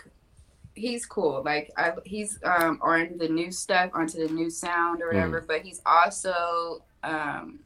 [0.75, 1.41] he's cool.
[1.43, 5.41] Like I, he's um on the new stuff, onto the new sound or whatever.
[5.41, 7.59] But he's also um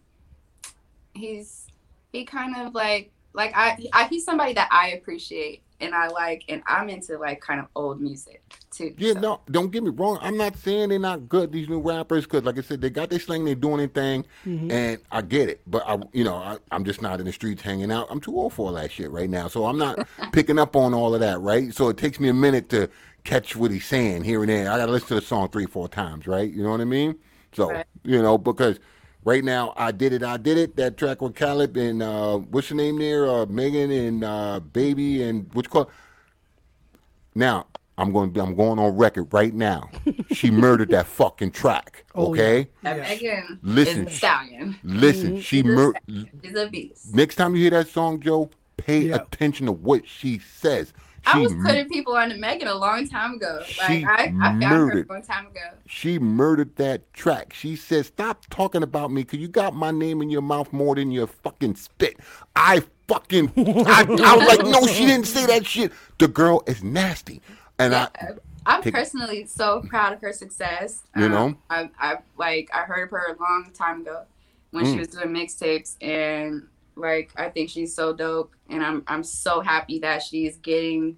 [1.13, 1.67] he's
[2.13, 6.44] he kind of like like I, I he's somebody that I appreciate and I like,
[6.50, 8.94] and I'm into like kind of old music too.
[8.98, 9.20] Yeah, so.
[9.20, 10.18] no, don't get me wrong.
[10.22, 11.52] I'm not saying they're not good.
[11.54, 14.26] These new rappers, because like I said, they got their slang, they're doing their thing,
[14.46, 14.72] Mhm.
[14.72, 15.62] and I get it.
[15.68, 18.08] But I, you know, I, I'm just not in the streets hanging out.
[18.10, 20.94] I'm too old for all that shit right now, so I'm not picking up on
[20.94, 21.40] all of that.
[21.40, 22.90] Right, so it takes me a minute to
[23.24, 24.70] catch what he's saying here and there.
[24.72, 26.28] I got to listen to the song three, four times.
[26.28, 27.16] Right, you know what I mean?
[27.54, 27.86] So Right.
[28.04, 28.80] you know, because
[29.26, 30.76] right now, I did it, I did it.
[30.76, 33.28] That track with Caleb and uh, what's your name there?
[33.28, 35.89] Uh, Megan and uh, Baby and what's call.
[37.36, 37.67] Now
[37.97, 38.38] I'm going.
[38.39, 39.89] I'm going on record right now.
[40.32, 42.05] She murdered that fucking track.
[42.15, 43.03] Oh, Okay, That Yeah.
[43.43, 44.07] Megan Listen.
[44.07, 44.76] is stallion.
[44.84, 45.36] listen.
[45.38, 46.57] She She's a mur- stallion.
[46.57, 47.13] A beast.
[47.15, 49.15] Next time you hear that song, Joe, pay Yeah.
[49.15, 50.93] attention to what she says.
[51.26, 53.59] She I was putting people on to Megan a long time ago.
[53.78, 55.59] Like She I, I found her a long time ago.
[55.86, 57.53] she murdered that track.
[57.53, 60.95] She said, "Stop talking about me, cause you got my name in your mouth more
[60.95, 62.17] than your fucking spit."
[62.55, 66.84] I fucking, I, I was like, "No, she didn't say that shit." The girl is
[66.84, 67.41] nasty,
[67.78, 68.32] and I, Yeah,
[68.65, 71.03] I'm take- personally so proud of her success.
[71.15, 71.55] You Um, know?
[71.70, 74.24] I, I like I heard of her a long time ago
[74.72, 74.99] when she Mm.
[74.99, 76.67] was doing mixtapes, and
[77.00, 81.18] like I think she's so dope, and I'm I'm so happy that she's getting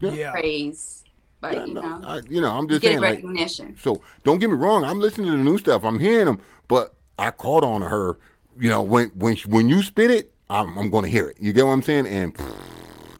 [0.00, 0.30] Yeah.
[0.32, 1.04] praise.
[1.42, 3.76] Like Yeah, you no, know, I- you know, I'm just getting saying, like, recognition.
[3.80, 4.84] So don't get me wrong.
[4.84, 5.84] I'm listening to the new stuff.
[5.84, 8.18] I'm hearing them, but I caught on to her.
[8.58, 11.36] You know, when when she, when you spit it, I'm I'm going to hear it.
[11.40, 12.06] You get what I'm saying?
[12.06, 12.34] And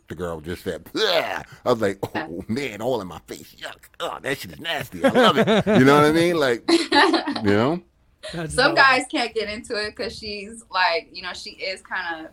[0.09, 3.55] the girl just said, "Bleh." I was like, oh man, all in my face.
[3.61, 3.77] Yuck.
[4.01, 5.05] Oh, that shit is nasty.
[5.05, 5.67] I love it.
[5.67, 6.37] You know what I mean?
[6.39, 7.83] Like, you know?
[8.33, 8.77] That's Some dope.
[8.77, 12.33] guys can't get into it because she's like, you know, she is kind of.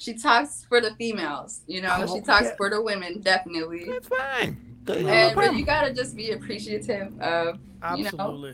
[0.00, 2.04] She talks for the females, you know.
[2.06, 2.56] Oh, she talks yeah.
[2.56, 3.84] for the women, definitely.
[3.84, 4.76] That's fine.
[4.84, 7.58] That- And but you gotta just be appreciative of
[7.96, 8.52] you know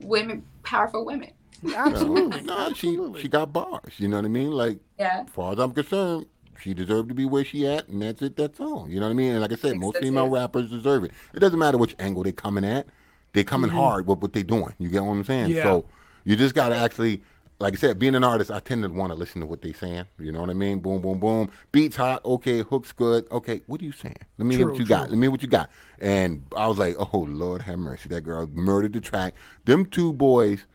[0.00, 1.30] women, powerful women.
[1.74, 2.42] Absolutely.
[2.42, 3.22] No, she Absolutely.
[3.22, 3.94] she got bars.
[3.96, 4.50] You know what I mean?
[4.52, 6.26] Like, Yeah, as far as I'm concerned,
[6.60, 8.36] she deserved to be where she at, and that's it.
[8.36, 8.86] That's all.
[8.88, 9.32] You know what I mean?
[9.32, 10.34] And like I said, Think most female too.
[10.34, 11.12] rappers deserve it.
[11.34, 12.86] It doesn't matter which angle they coming at.
[13.32, 14.74] They coming hard with what they doing.
[14.78, 15.48] You get what I'm saying?
[15.48, 15.56] Mm-hmm.
[15.56, 15.62] Yeah.
[15.64, 15.84] So
[16.24, 17.22] you just gotta actually,
[17.58, 19.72] like I said, being an artist, I tend to want to listen to what they
[19.72, 20.04] saying.
[20.18, 20.80] You know what I mean?
[20.80, 21.50] Boom, boom, boom.
[21.72, 22.24] Beats hot.
[22.24, 23.26] Okay, hooks good.
[23.30, 24.16] Okay, what are you saying?
[24.38, 24.96] Let me hear what you true.
[24.96, 25.10] got.
[25.10, 25.70] Let me hear what you got.
[26.00, 29.34] And I was like, oh Lord have mercy, that girl murdered the track.
[29.64, 30.66] Them two boys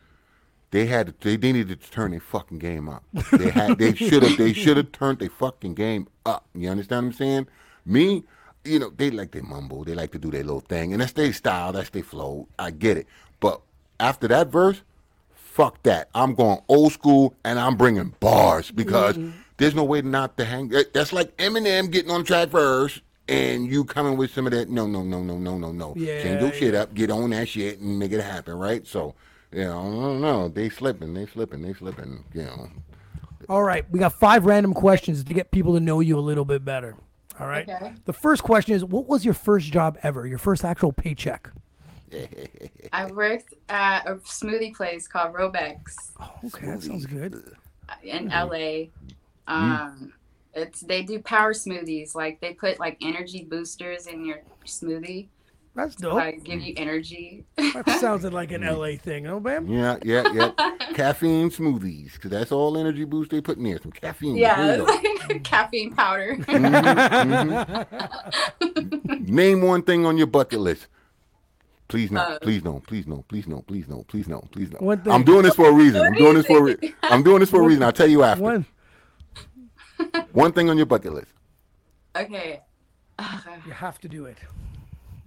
[0.74, 3.04] they had to, they, they needed to turn their fucking game up.
[3.30, 6.48] They had they should have they should have turned their fucking game up.
[6.52, 7.46] You understand what I'm saying?
[7.86, 8.24] Me,
[8.64, 11.12] you know, they like to mumble, they like to do their little thing, and that's
[11.12, 12.48] their style, that's their flow.
[12.58, 13.06] I get it,
[13.40, 13.60] but
[14.00, 14.82] after that verse,
[15.54, 16.08] fuck that.
[16.14, 19.30] I'm going old school and I'm bringing bars because mm-hmm.
[19.56, 20.72] there's no way not to hang.
[20.92, 23.02] That's like Eminem getting on track first.
[23.26, 24.68] And you coming with some of that?
[24.68, 25.94] No, no, no, no, no, no, no.
[25.96, 26.82] Yeah, Change your shit yeah.
[26.82, 28.86] up, get on that shit, and make it happen, right?
[28.86, 29.14] So,
[29.50, 30.48] you know, I don't know.
[30.48, 32.22] They slipping, they slipping, they slipping.
[32.34, 32.68] You know,
[33.48, 36.44] All right, we got five random questions to get people to know you a little
[36.44, 36.96] bit better.
[37.40, 37.68] All right.
[37.68, 37.92] Okay.
[38.04, 40.26] The first question is, what was your first job ever?
[40.26, 41.50] Your first actual paycheck?
[42.92, 46.12] I worked at a smoothie place called Robeks
[46.44, 47.56] Okay, that sounds good.
[48.04, 48.90] in Mm-hmm.
[49.48, 49.52] LA.
[49.52, 50.12] Um,
[50.54, 52.14] it's they do power smoothies.
[52.14, 55.26] Like they put like energy boosters in your smoothie,
[55.76, 56.14] That's to, dope.
[56.14, 57.44] like give you energy.
[57.56, 59.66] That sounded like an LA thing, oh, bam?
[59.66, 60.50] yeah, yeah, yeah.
[60.94, 63.80] caffeine smoothies, because that's all energy boost they put in there.
[63.82, 64.36] Some caffeine.
[64.36, 65.00] yeah, There you go.
[65.02, 66.36] it's like caffeine powder.
[69.20, 70.86] Name one thing on your bucket list.
[71.88, 74.78] Please no, Uh, please no, please no, please no, please no, please no, please no.
[74.78, 75.12] One thing.
[75.12, 76.00] I'm doing this for a reason.
[76.02, 77.82] I'm doing this for a re- I'm doing this for a reason.
[77.82, 78.42] I'll tell you after.
[78.42, 78.66] One,
[80.32, 81.32] One thing on your bucket list.
[82.16, 82.60] okay.
[83.66, 84.38] You have to do it.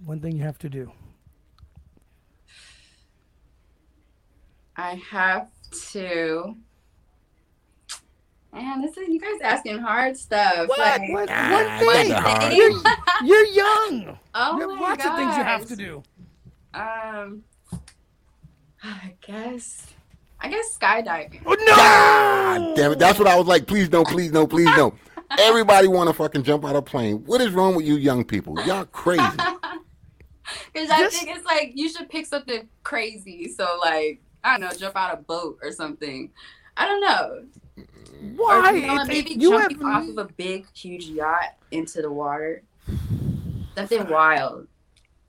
[0.08, 0.90] One thing you have to do.
[4.74, 5.50] I have
[5.90, 6.56] to.
[8.54, 10.66] Man, this is you guys asking hard stuff.
[10.66, 10.78] What?
[10.78, 11.28] Like, What?
[11.30, 12.12] Ah, One thing.
[12.12, 12.72] hard You're,
[13.22, 14.18] you're young.
[14.34, 16.02] Oh you have my lots of things you have to do.
[16.72, 17.44] Um,
[18.82, 19.88] I guess,
[20.40, 21.42] I guess skydiving.
[21.44, 21.76] Oh, no!
[21.76, 22.98] God damn it.
[22.98, 23.66] That's what I was like.
[23.66, 24.94] Please no, please no, please no.
[25.38, 27.24] Everybody want to fucking jump out of a plane.
[27.26, 28.58] What is wrong with you young people?
[28.64, 29.22] Y'all crazy.
[30.72, 33.48] Because I Just- think it's like you should pick something crazy.
[33.48, 36.30] So like I don't know, jump out a boat or something.
[36.76, 37.44] I don't know.
[38.36, 38.70] Why?
[38.72, 42.10] Or, you know, maybe you jumping have- off of a big, huge yacht into the
[42.10, 42.62] water.
[43.76, 44.66] Something wild.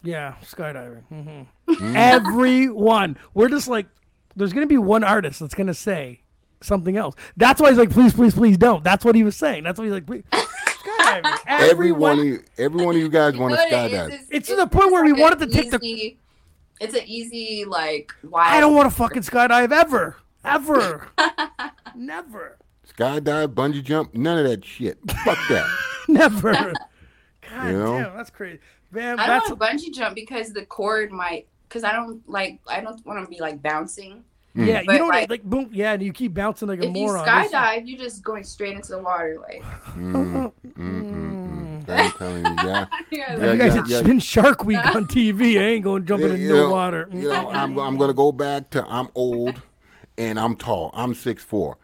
[0.03, 1.03] Yeah, skydiving.
[1.09, 1.41] hmm
[1.73, 1.95] Mm.
[1.95, 3.17] Everyone.
[3.35, 3.85] We're just like,
[4.35, 6.21] there's going to be one artist that's going to say
[6.61, 7.15] something else.
[7.37, 8.83] That's why he's like, please, please, please don't.
[8.83, 9.63] That's what he was saying.
[9.65, 10.23] That's why he's like, please.
[10.99, 11.37] Skydiving.
[11.47, 13.95] Every one of you, every one of you guys want to You know what it
[14.11, 14.21] skydive.
[14.21, 14.27] is?
[14.31, 16.17] It's to the point where we like wanted an to take the- easy-
[16.79, 18.53] It's an easy like wild.
[18.53, 20.17] I don't want to fucking skydive ever.
[20.45, 21.07] Ever.
[21.95, 22.57] Never.
[22.97, 24.97] Skydive, bungee jump, none of that shit.
[25.25, 25.65] Fuck that.
[26.07, 26.53] Never.
[26.53, 27.99] God You know?
[28.01, 28.59] damn, that's crazy.
[28.91, 31.47] Man, I that's don't want to bungee jump because the cord might.
[31.67, 32.59] Because I don't like.
[32.67, 34.23] I don't want to be like bouncing.
[34.55, 34.79] Yeah.
[34.81, 35.69] You But, don't like, like- boom.
[35.71, 37.25] Yeah, and you keep bouncing like a If you moron.
[37.25, 39.37] This- skydive, you're just going straight into the water.
[39.41, 39.61] Like,
[39.95, 40.13] Mm,
[40.65, 41.89] mm, mm, mm.
[41.89, 42.85] I'm telling you, yeah.
[43.11, 44.01] yeah, You Yeah, guys, yeah, it's yeah.
[44.03, 45.59] been Shark Week on TV.
[45.59, 47.09] I ain't going jumping Yeah, in you no water.
[47.11, 49.61] You know, I'm I'm gonna go back to I'm old,
[50.17, 50.91] and I'm tall.
[50.93, 51.77] I'm six four.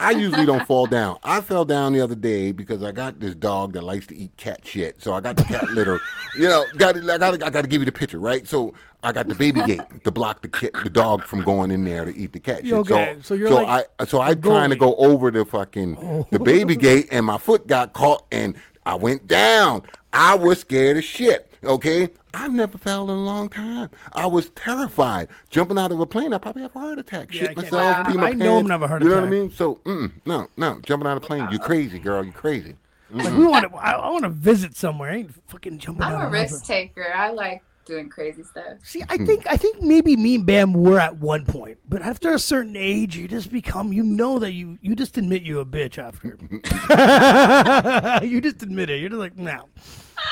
[0.00, 1.18] I usually don't fall down.
[1.22, 4.36] I fell down the other day because I got this dog that likes to eat
[4.36, 5.02] cat shit.
[5.02, 6.00] So I got the cat litter.
[6.36, 8.48] You know, got I got I got to give you the picture, right?
[8.48, 8.72] So
[9.02, 12.04] I got the baby gate to block the kid, the dog from going in there
[12.04, 12.72] to eat the cat shit.
[12.72, 16.38] Okay, so you're so like I so I trying to go over the fucking the
[16.38, 19.82] baby gate, and my foot got caught, and I went down.
[20.12, 21.52] I was scared as shit.
[21.62, 23.90] Okay, I've never fell in a long time.
[24.12, 26.32] I was terrified jumping out of a plane.
[26.32, 27.34] I probably have a heart attack.
[27.34, 27.96] Yeah, shit I myself.
[28.06, 28.62] I- pee my I know I'm pants.
[28.62, 29.50] gonna have a heart You know what I mean?
[29.50, 31.48] So mm, no, no, jumping out of a plane.
[31.50, 32.24] You crazy, girl.
[32.24, 32.76] You crazy.
[33.12, 33.76] Like we want to.
[33.76, 35.10] I, I want to visit somewhere.
[35.10, 37.12] I ain't fucking jumping I'm out a risk taker.
[37.12, 38.74] I like doing crazy stuff.
[38.84, 42.32] See, I think I think maybe me and Bam were at one point, but after
[42.32, 43.92] a certain age, you just become.
[43.92, 46.38] You know that you you just admit you a bitch after.
[48.24, 49.00] you just admit it.
[49.00, 49.68] You're just like no,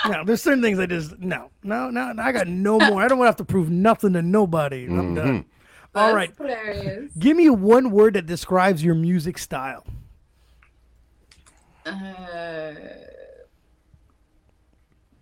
[0.09, 0.25] no.
[0.25, 2.15] There's certain things I just no, no, no.
[2.19, 3.03] I got no more.
[3.03, 4.87] I don't want to have to prove nothing to nobody.
[4.87, 5.45] I'm done.
[5.95, 7.13] All That's right, hilarious.
[7.19, 9.85] give me one word that describes your music style.
[11.87, 12.73] Uh,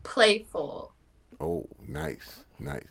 [0.03, 0.93] playful.
[1.41, 2.83] Oh, nice, nice.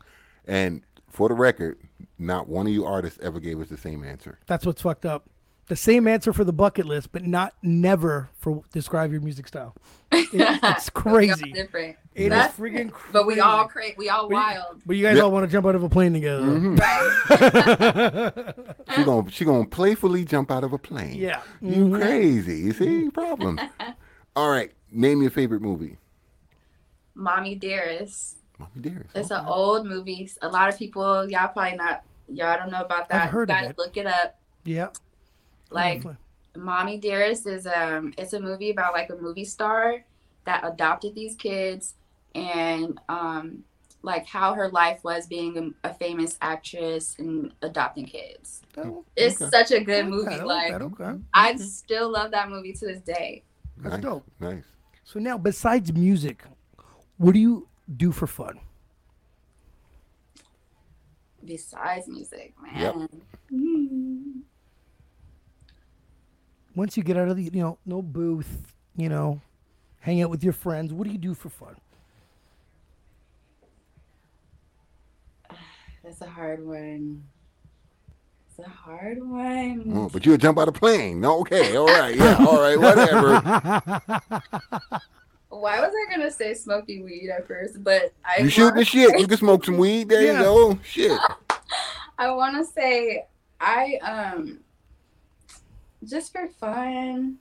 [0.46, 1.80] And for the record,
[2.18, 4.40] not one of you artists ever gave us the same answer.
[4.48, 5.30] That's what's fucked up.
[5.68, 9.74] The same answer for the bucket list, but not never for describe your music style.
[10.12, 10.30] It-
[10.64, 11.52] it's crazy.
[11.54, 11.98] different.
[12.14, 13.94] It is That's- freaking But we all crazy.
[13.94, 14.82] cra- we all But you- wild.
[14.86, 15.24] But you guys Yeah.
[15.24, 16.44] all want to jump out of a plane together.
[16.46, 16.76] Mm-hmm.
[18.96, 21.16] She gonna she gonna playfully jump out of a plane.
[21.16, 21.42] Yeah.
[21.62, 21.96] You mm-hmm.
[21.96, 22.58] crazy.
[22.60, 23.60] You see problem.
[24.36, 24.72] All right.
[24.92, 25.98] Name your favorite movie.
[27.16, 28.38] Mommie Dearest.
[28.60, 29.10] Mommie Dearest.
[29.16, 30.30] It's an old movie.
[30.42, 33.30] A lot of people, y'all probably not, y'all don't know about that.
[33.30, 33.78] heard of Gotta it.
[33.78, 34.38] Look it up.
[34.64, 34.90] Yeah.
[35.76, 36.04] Like
[36.56, 40.04] Mommie Dearest is um, it's a movie about like a movie star
[40.46, 41.96] that adopted these kids
[42.34, 43.64] and um,
[44.02, 48.62] like how her life was being a, a famous actress and adopting kids.
[48.78, 49.50] Oh, It's Okay.
[49.50, 50.36] such a good okay, movie.
[50.36, 51.20] okay, Like okay.
[51.34, 53.44] I still love that movie to this day.
[53.78, 54.04] That's nice.
[54.04, 54.26] dope.
[54.40, 54.64] Nice.
[55.04, 56.44] So now, besides music,
[57.18, 57.68] what do you
[57.98, 58.60] do for fun?
[61.44, 62.82] Besides music, man.
[62.82, 62.96] Yep.
[63.54, 64.42] Mm.
[66.76, 69.40] Once you get out of the, you know, no booth, you know,
[70.02, 70.92] hang out with your friends.
[70.94, 71.76] What do you do for fun?
[76.04, 77.24] That's a hard one.
[78.50, 79.92] It's a hard one.
[79.94, 81.20] Oh, but you'll jump out of plane.
[81.20, 83.42] No, okay, all right, yeah, all right, whatever.
[85.50, 87.84] Why was I gonna say smoking weed at first?
[87.84, 89.18] But I You shooting the shit.
[89.20, 90.10] You can smoke some weed.
[90.10, 90.38] There Yeah.
[90.40, 90.80] you go.
[90.84, 91.18] Shit.
[92.18, 93.26] I want to say
[93.60, 94.60] I um
[96.10, 97.38] just for fun.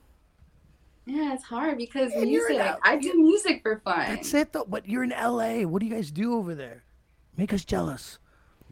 [1.05, 2.61] Yeah, it's hard because Yeah, music.
[2.83, 4.15] I do music for fun.
[4.15, 4.65] That's it, though.
[4.67, 5.61] But you're in LA.
[5.61, 6.83] What do you guys do over there?
[7.37, 8.17] Make us jealous.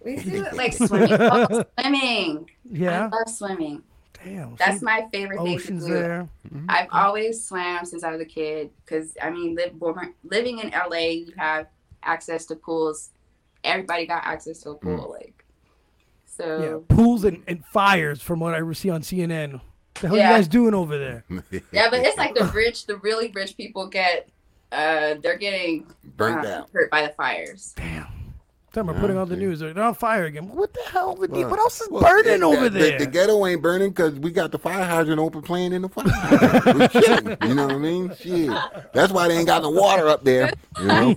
[0.03, 1.13] We do it like swimming.
[1.13, 2.49] Oh, swimming.
[2.69, 3.09] Yeah.
[3.11, 3.83] I love swimming.
[4.23, 4.55] Damn.
[4.55, 5.93] That's see, my favorite thing to do.
[5.93, 6.29] there.
[6.47, 6.65] Mm-hmm.
[6.69, 10.71] I've always swam since I was a kid because I mean, live, born, living in
[10.71, 11.67] LA, you have
[12.01, 13.11] access to pools.
[13.63, 15.11] Everybody got access to a pool, mm.
[15.11, 15.45] like
[16.25, 16.83] so.
[16.89, 19.61] Yeah, pools and, and fires from what I see on CNN.
[20.03, 20.31] The hell Yeah.
[20.31, 21.23] you guys doing over there?
[21.71, 24.27] Yeah, but it's like the rich, the really rich people get,
[24.73, 25.87] uh, they're getting
[26.17, 26.69] Burnt uh, out.
[26.73, 27.73] hurt by the fires.
[27.77, 28.07] Damn.
[28.73, 29.59] Time we're putting on the news.
[29.59, 30.47] They're on fire again.
[30.49, 31.15] What the hell?
[31.15, 32.97] What, Well, what else is well, burning the- over the- there?
[32.97, 36.73] The, ghetto ain't burning because we got the fire hydrant open playing in the fire.
[36.73, 38.11] We chilling, you know what I mean?
[38.19, 38.49] Shit.
[38.91, 40.51] That's why they ain't got no water up there.
[40.79, 40.95] You know?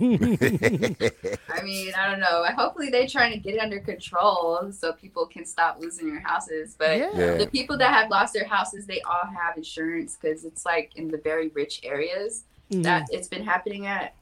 [1.49, 2.45] I mean, I don't know.
[2.55, 6.75] Hopefully, they're trying to get it under control so people can stop losing their houses.
[6.77, 7.09] But yeah.
[7.15, 7.37] Yeah.
[7.37, 11.07] the people that have lost their houses, they all have insurance because it's like in
[11.07, 12.83] the very rich areas Mhm.
[12.83, 14.13] that it's been happening at.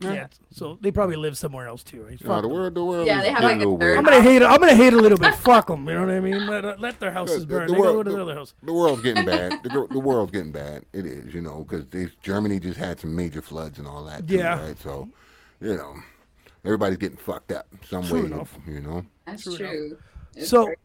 [0.00, 0.26] Yeah.
[0.50, 2.20] So they probably live somewhere else too, right?
[2.22, 2.54] No, Fuck the 'em.
[2.54, 3.06] world, the world.
[3.06, 3.98] Yeah, is they have, like, a little third.
[3.98, 4.46] I'm gonna hate it.
[4.46, 5.34] I'm gonna hate a little bit.
[5.36, 5.88] Fuck them.
[5.88, 6.46] You know what I mean?
[6.46, 7.66] Let, uh, let their houses The- burn.
[7.68, 8.54] the they go world- to the the- other house.
[8.62, 9.62] The world's getting bad.
[9.62, 10.84] The, gr- the world's getting bad.
[10.92, 11.84] It is, you know, because
[12.22, 14.26] Germany just had some major floods and all that.
[14.26, 14.60] Too, Yeah.
[14.66, 14.78] Right.
[14.80, 15.08] So,
[15.60, 15.94] you know,
[16.64, 18.26] everybody's getting fucked up some True way.
[18.26, 18.56] enough.
[18.66, 19.04] You know.
[19.26, 19.98] That's True true.
[20.34, 20.76] It's So, very-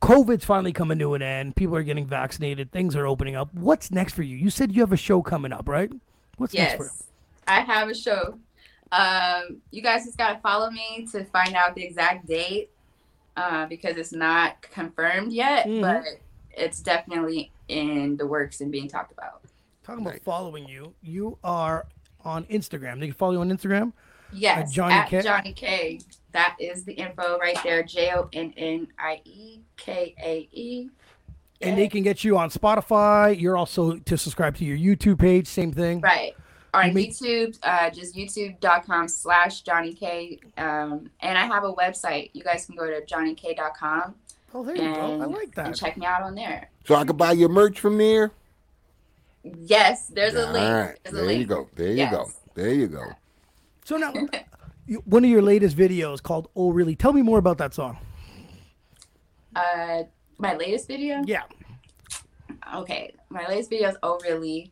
[0.00, 1.56] COVID's finally coming to an end.
[1.56, 2.70] People are getting vaccinated.
[2.70, 3.52] Things are opening up.
[3.52, 4.36] What's next for you?
[4.36, 5.90] You said you have a show coming up, right?
[6.36, 6.90] What's next for you?
[6.92, 7.07] yes,
[7.48, 8.38] I have a show.
[8.92, 12.70] Um, you guys just gotta follow me to find out the exact date
[13.36, 15.80] uh, because it's not confirmed yet, Mhm.
[15.80, 16.04] but
[16.52, 19.42] it's definitely in the works and being talked about.
[19.84, 20.22] Talking about Nice.
[20.22, 21.86] following you, you are
[22.24, 23.00] on Instagram.
[23.00, 23.92] They can follow you on Instagram.
[24.32, 25.20] Yes, Johnny at K?
[25.20, 26.04] Jonnie Kae.
[26.32, 27.82] That is the info right there.
[27.82, 30.90] J O N N I E K A E.
[31.60, 33.38] And they can get you on Spotify.
[33.38, 35.46] You're also to subscribe to your YouTube page.
[35.46, 36.00] Same thing.
[36.00, 36.36] Right.
[36.74, 40.38] On You make- YouTube, uh, just youtube.com slash Jonnie Kae.
[40.58, 42.30] Um, and I have a website.
[42.34, 44.14] You guys can go to jonniekae.com.
[44.54, 45.00] Oh, there you go.
[45.00, 45.76] I and, like and that.
[45.76, 46.70] check me out on there.
[46.86, 48.32] So I could buy your merch from there.
[49.44, 50.70] Yes, there's a All link.
[50.70, 51.40] right, There's a there link.
[51.40, 51.68] you go.
[51.74, 52.30] There you go.
[52.54, 53.04] There you go.
[53.84, 54.12] So now,
[55.04, 57.96] one of your latest videos called "Oh Really." Tell me more about that song.
[59.54, 60.02] Uh,
[60.38, 61.22] my latest video.
[61.24, 61.42] Yeah.
[62.74, 64.70] okay my latest video is oh really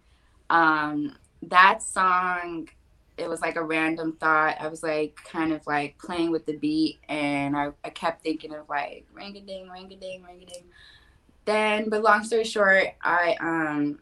[0.50, 1.14] um
[1.46, 2.68] that song
[3.16, 6.56] it was like a random thought i was like kind of like playing with the
[6.56, 10.42] beat and i, I kept thinking of like ring a ding ring a ding ring
[10.42, 10.64] a ding
[11.44, 14.00] then but long story short i um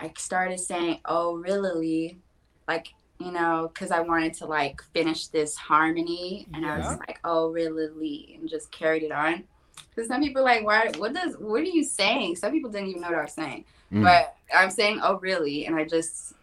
[0.00, 2.18] i started saying oh really
[2.66, 7.18] like you know because i wanted to like finish this harmony and i was like
[7.24, 9.44] oh really and just carried it on
[9.90, 10.90] because some people are like, why?
[10.96, 11.34] What does?
[11.38, 12.36] What are you saying?
[12.36, 14.02] Some people didn't even know what I was saying, Mm.
[14.04, 15.66] but I'm saying, oh really?
[15.66, 16.34] And I just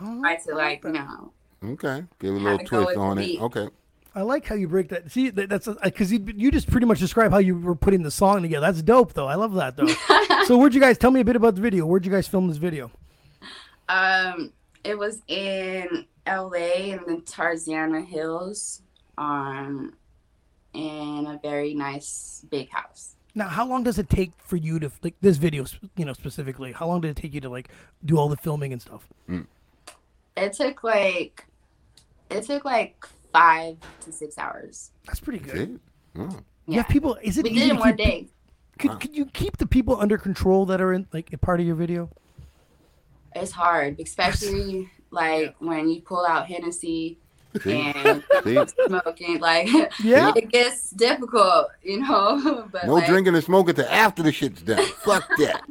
[0.00, 0.88] Oh, tried to like, that.
[0.88, 1.32] you know,
[1.64, 3.22] Okay, give a little twist on it.
[3.26, 3.40] beat.
[3.40, 3.68] Okay.
[4.14, 5.10] I like how you break that.
[5.10, 8.10] See, that, that's because you, you just pretty much describe how you were putting the
[8.10, 8.66] song together.
[8.66, 9.26] That's dope, though.
[9.26, 9.86] I love that, though.
[10.46, 11.86] so, where'd you guys tell me a bit about the video?
[11.86, 12.90] Where'd you guys film this video?
[13.88, 14.52] um,
[14.84, 16.90] it was in L.A.
[16.90, 18.82] in the Tarzana Hills,
[19.18, 19.94] um,
[20.74, 23.16] in a very nice big house.
[23.34, 25.64] Now, how long does it take for you to like this video,
[25.96, 26.72] you know, specifically?
[26.72, 27.68] How long did it take you to like
[28.04, 29.08] do all the filming and stuff?
[30.36, 31.46] It took like,
[32.30, 34.90] it took like five to six hours.
[35.06, 35.74] That's pretty good.
[35.74, 35.80] it.
[36.20, 36.38] Oh.
[36.66, 37.16] Yeah, people.
[37.22, 38.26] Is it we easy did it in one keep pe- day.
[38.78, 41.66] Could, could you keep the people under control that are in like a part of
[41.66, 42.08] your video?
[43.34, 47.18] It's hard, especially like when you pull out Hennessy
[47.62, 47.72] See?
[47.94, 48.58] and See?
[48.86, 49.40] smoking.
[49.40, 49.68] Like,
[50.02, 50.32] Yeah.
[50.36, 52.68] it gets difficult, you know.
[52.72, 54.84] But No like, drinking and smoking till after the shit's done.
[55.04, 55.62] Fuck that.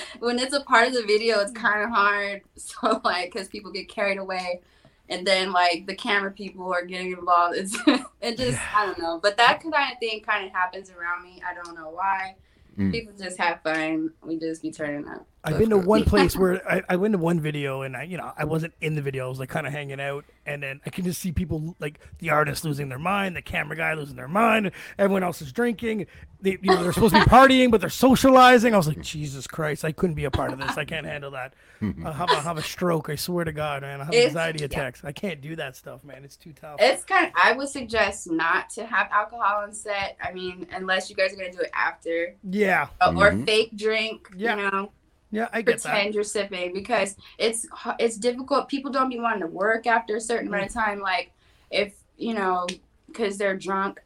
[0.20, 2.42] when it's a part of the video, it's kind of hard.
[2.56, 4.60] So like, because people get carried away,
[5.08, 7.56] and then like the camera people are getting involved.
[7.56, 7.76] It's
[8.20, 9.18] it just I don't know.
[9.22, 11.42] But that kind of thing kind of happens around me.
[11.46, 12.36] I don't know why.
[12.78, 12.92] Mm.
[12.92, 14.12] People just have fun.
[14.24, 15.26] We just be turning up.
[15.44, 18.16] I've been to one place where I, I went to one video and I, you
[18.16, 19.26] know, I wasn't in the video.
[19.26, 21.98] I was like kind of hanging out, and then I can just see people like
[22.18, 26.06] the artist losing their mind, the camera guy losing their mind, everyone else is drinking.
[26.40, 28.74] They, you know, they're supposed to be partying, but they're socializing.
[28.74, 30.76] I was like, Jesus Christ, I couldn't be a part of this.
[30.76, 31.54] I can't handle that.
[32.04, 33.08] I'll have, I'll have a stroke.
[33.08, 34.00] I swear to God, man.
[34.00, 34.66] I have It's- anxiety yeah.
[34.66, 35.04] attacks.
[35.04, 36.24] I can't do that stuff, man.
[36.24, 36.76] It's too tough.
[36.80, 37.32] It's kind of.
[37.42, 40.16] I would suggest not to have alcohol on set.
[40.22, 43.44] I mean, unless you guys are gonna do it after, yeah, or, or Mhm.
[43.46, 44.28] fake drink.
[44.36, 44.56] Yeah.
[44.56, 44.92] You know.
[45.32, 45.90] Yeah, I get that.
[45.90, 47.66] pretend you're sipping because it's
[47.98, 48.68] it's difficult.
[48.68, 50.74] People don't be wanting to work after a certain amount of mm.
[50.74, 51.00] time.
[51.00, 51.32] Like
[51.70, 52.66] if you know,
[53.06, 54.00] because they're drunk,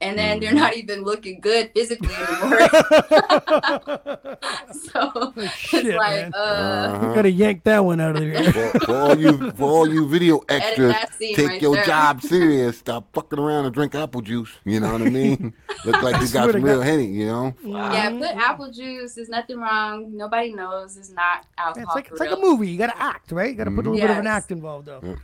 [0.00, 0.56] and then they're Mhm.
[0.56, 2.68] not even looking good physically anymore.
[4.72, 6.32] so Shit, it's like, man.
[6.34, 7.14] uh, Uh-huh.
[7.14, 8.52] Gotta yank that one out of here.
[8.52, 11.84] for, for all you for all you video edit extras, scene take right your there.
[11.84, 12.78] job serious.
[12.78, 14.50] Stop fucking around and drink apple juice.
[14.64, 15.54] You know what I mean?
[15.84, 16.86] Look like you swear got some real God.
[16.86, 17.06] henny.
[17.06, 17.54] You know?
[17.64, 19.14] Yeah, put apple juice.
[19.14, 20.16] There's nothing wrong.
[20.16, 20.96] Nobody knows.
[20.96, 21.86] It's not Yeah, alcohol.
[21.88, 22.68] It's like for it's like a movie.
[22.68, 23.50] You gotta act, right?
[23.50, 25.00] You gotta put a little bit of an act involved, though.
[25.02, 25.14] Yeah.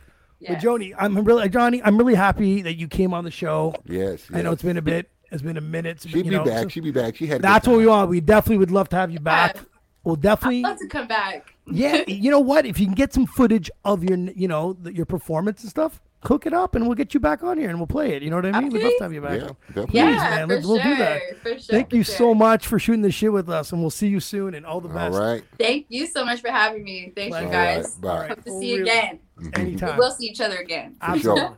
[0.43, 0.61] Yes.
[0.63, 1.81] But Joni, I'm really Johnny.
[1.83, 3.73] I'm really happy that you came on the show.
[3.85, 4.25] Yes.
[4.33, 5.09] I know it's been a bit.
[5.31, 6.01] It's been a minute.
[6.01, 6.63] She'd you be know, back.
[6.63, 7.15] so- She'd be back.
[7.15, 7.41] She had.
[7.41, 7.89] that's what we time.
[7.91, 8.09] want.
[8.09, 9.57] We definitely would love to have you back.
[10.03, 10.61] We'll I'd definitely.
[10.61, 11.55] love to come back.
[11.71, 12.65] Yeah, you know what?
[12.65, 16.01] If you can get some footage of your, you know, the, your performance and stuff,
[16.23, 18.23] cook it up, and we'll get you back on here and we'll play it.
[18.23, 18.71] You know what I mean?
[18.71, 18.97] We'd love Okay.
[18.97, 19.39] to have you back.
[19.39, 19.55] Yeah, on.
[19.67, 19.99] definitely.
[19.99, 20.95] Yeah, man, for we'll do sure.
[20.97, 21.21] that.
[21.41, 21.59] For sure.
[21.59, 22.15] Thank for you sure.
[22.15, 24.53] so much for shooting the shit with us, and we'll see you soon.
[24.55, 25.17] And all the best.
[25.17, 25.43] right.
[25.57, 27.11] Thank you so much for having me.
[27.15, 27.97] Thanks, you guys.
[28.01, 28.27] right, bye.
[28.29, 29.19] Hope to see you again.
[29.53, 29.97] Anytime.
[29.97, 30.95] We'll see each other again.
[30.99, 31.37] For sure.
[31.39, 31.57] Absolutely.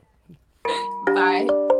[1.15, 1.71] Bye.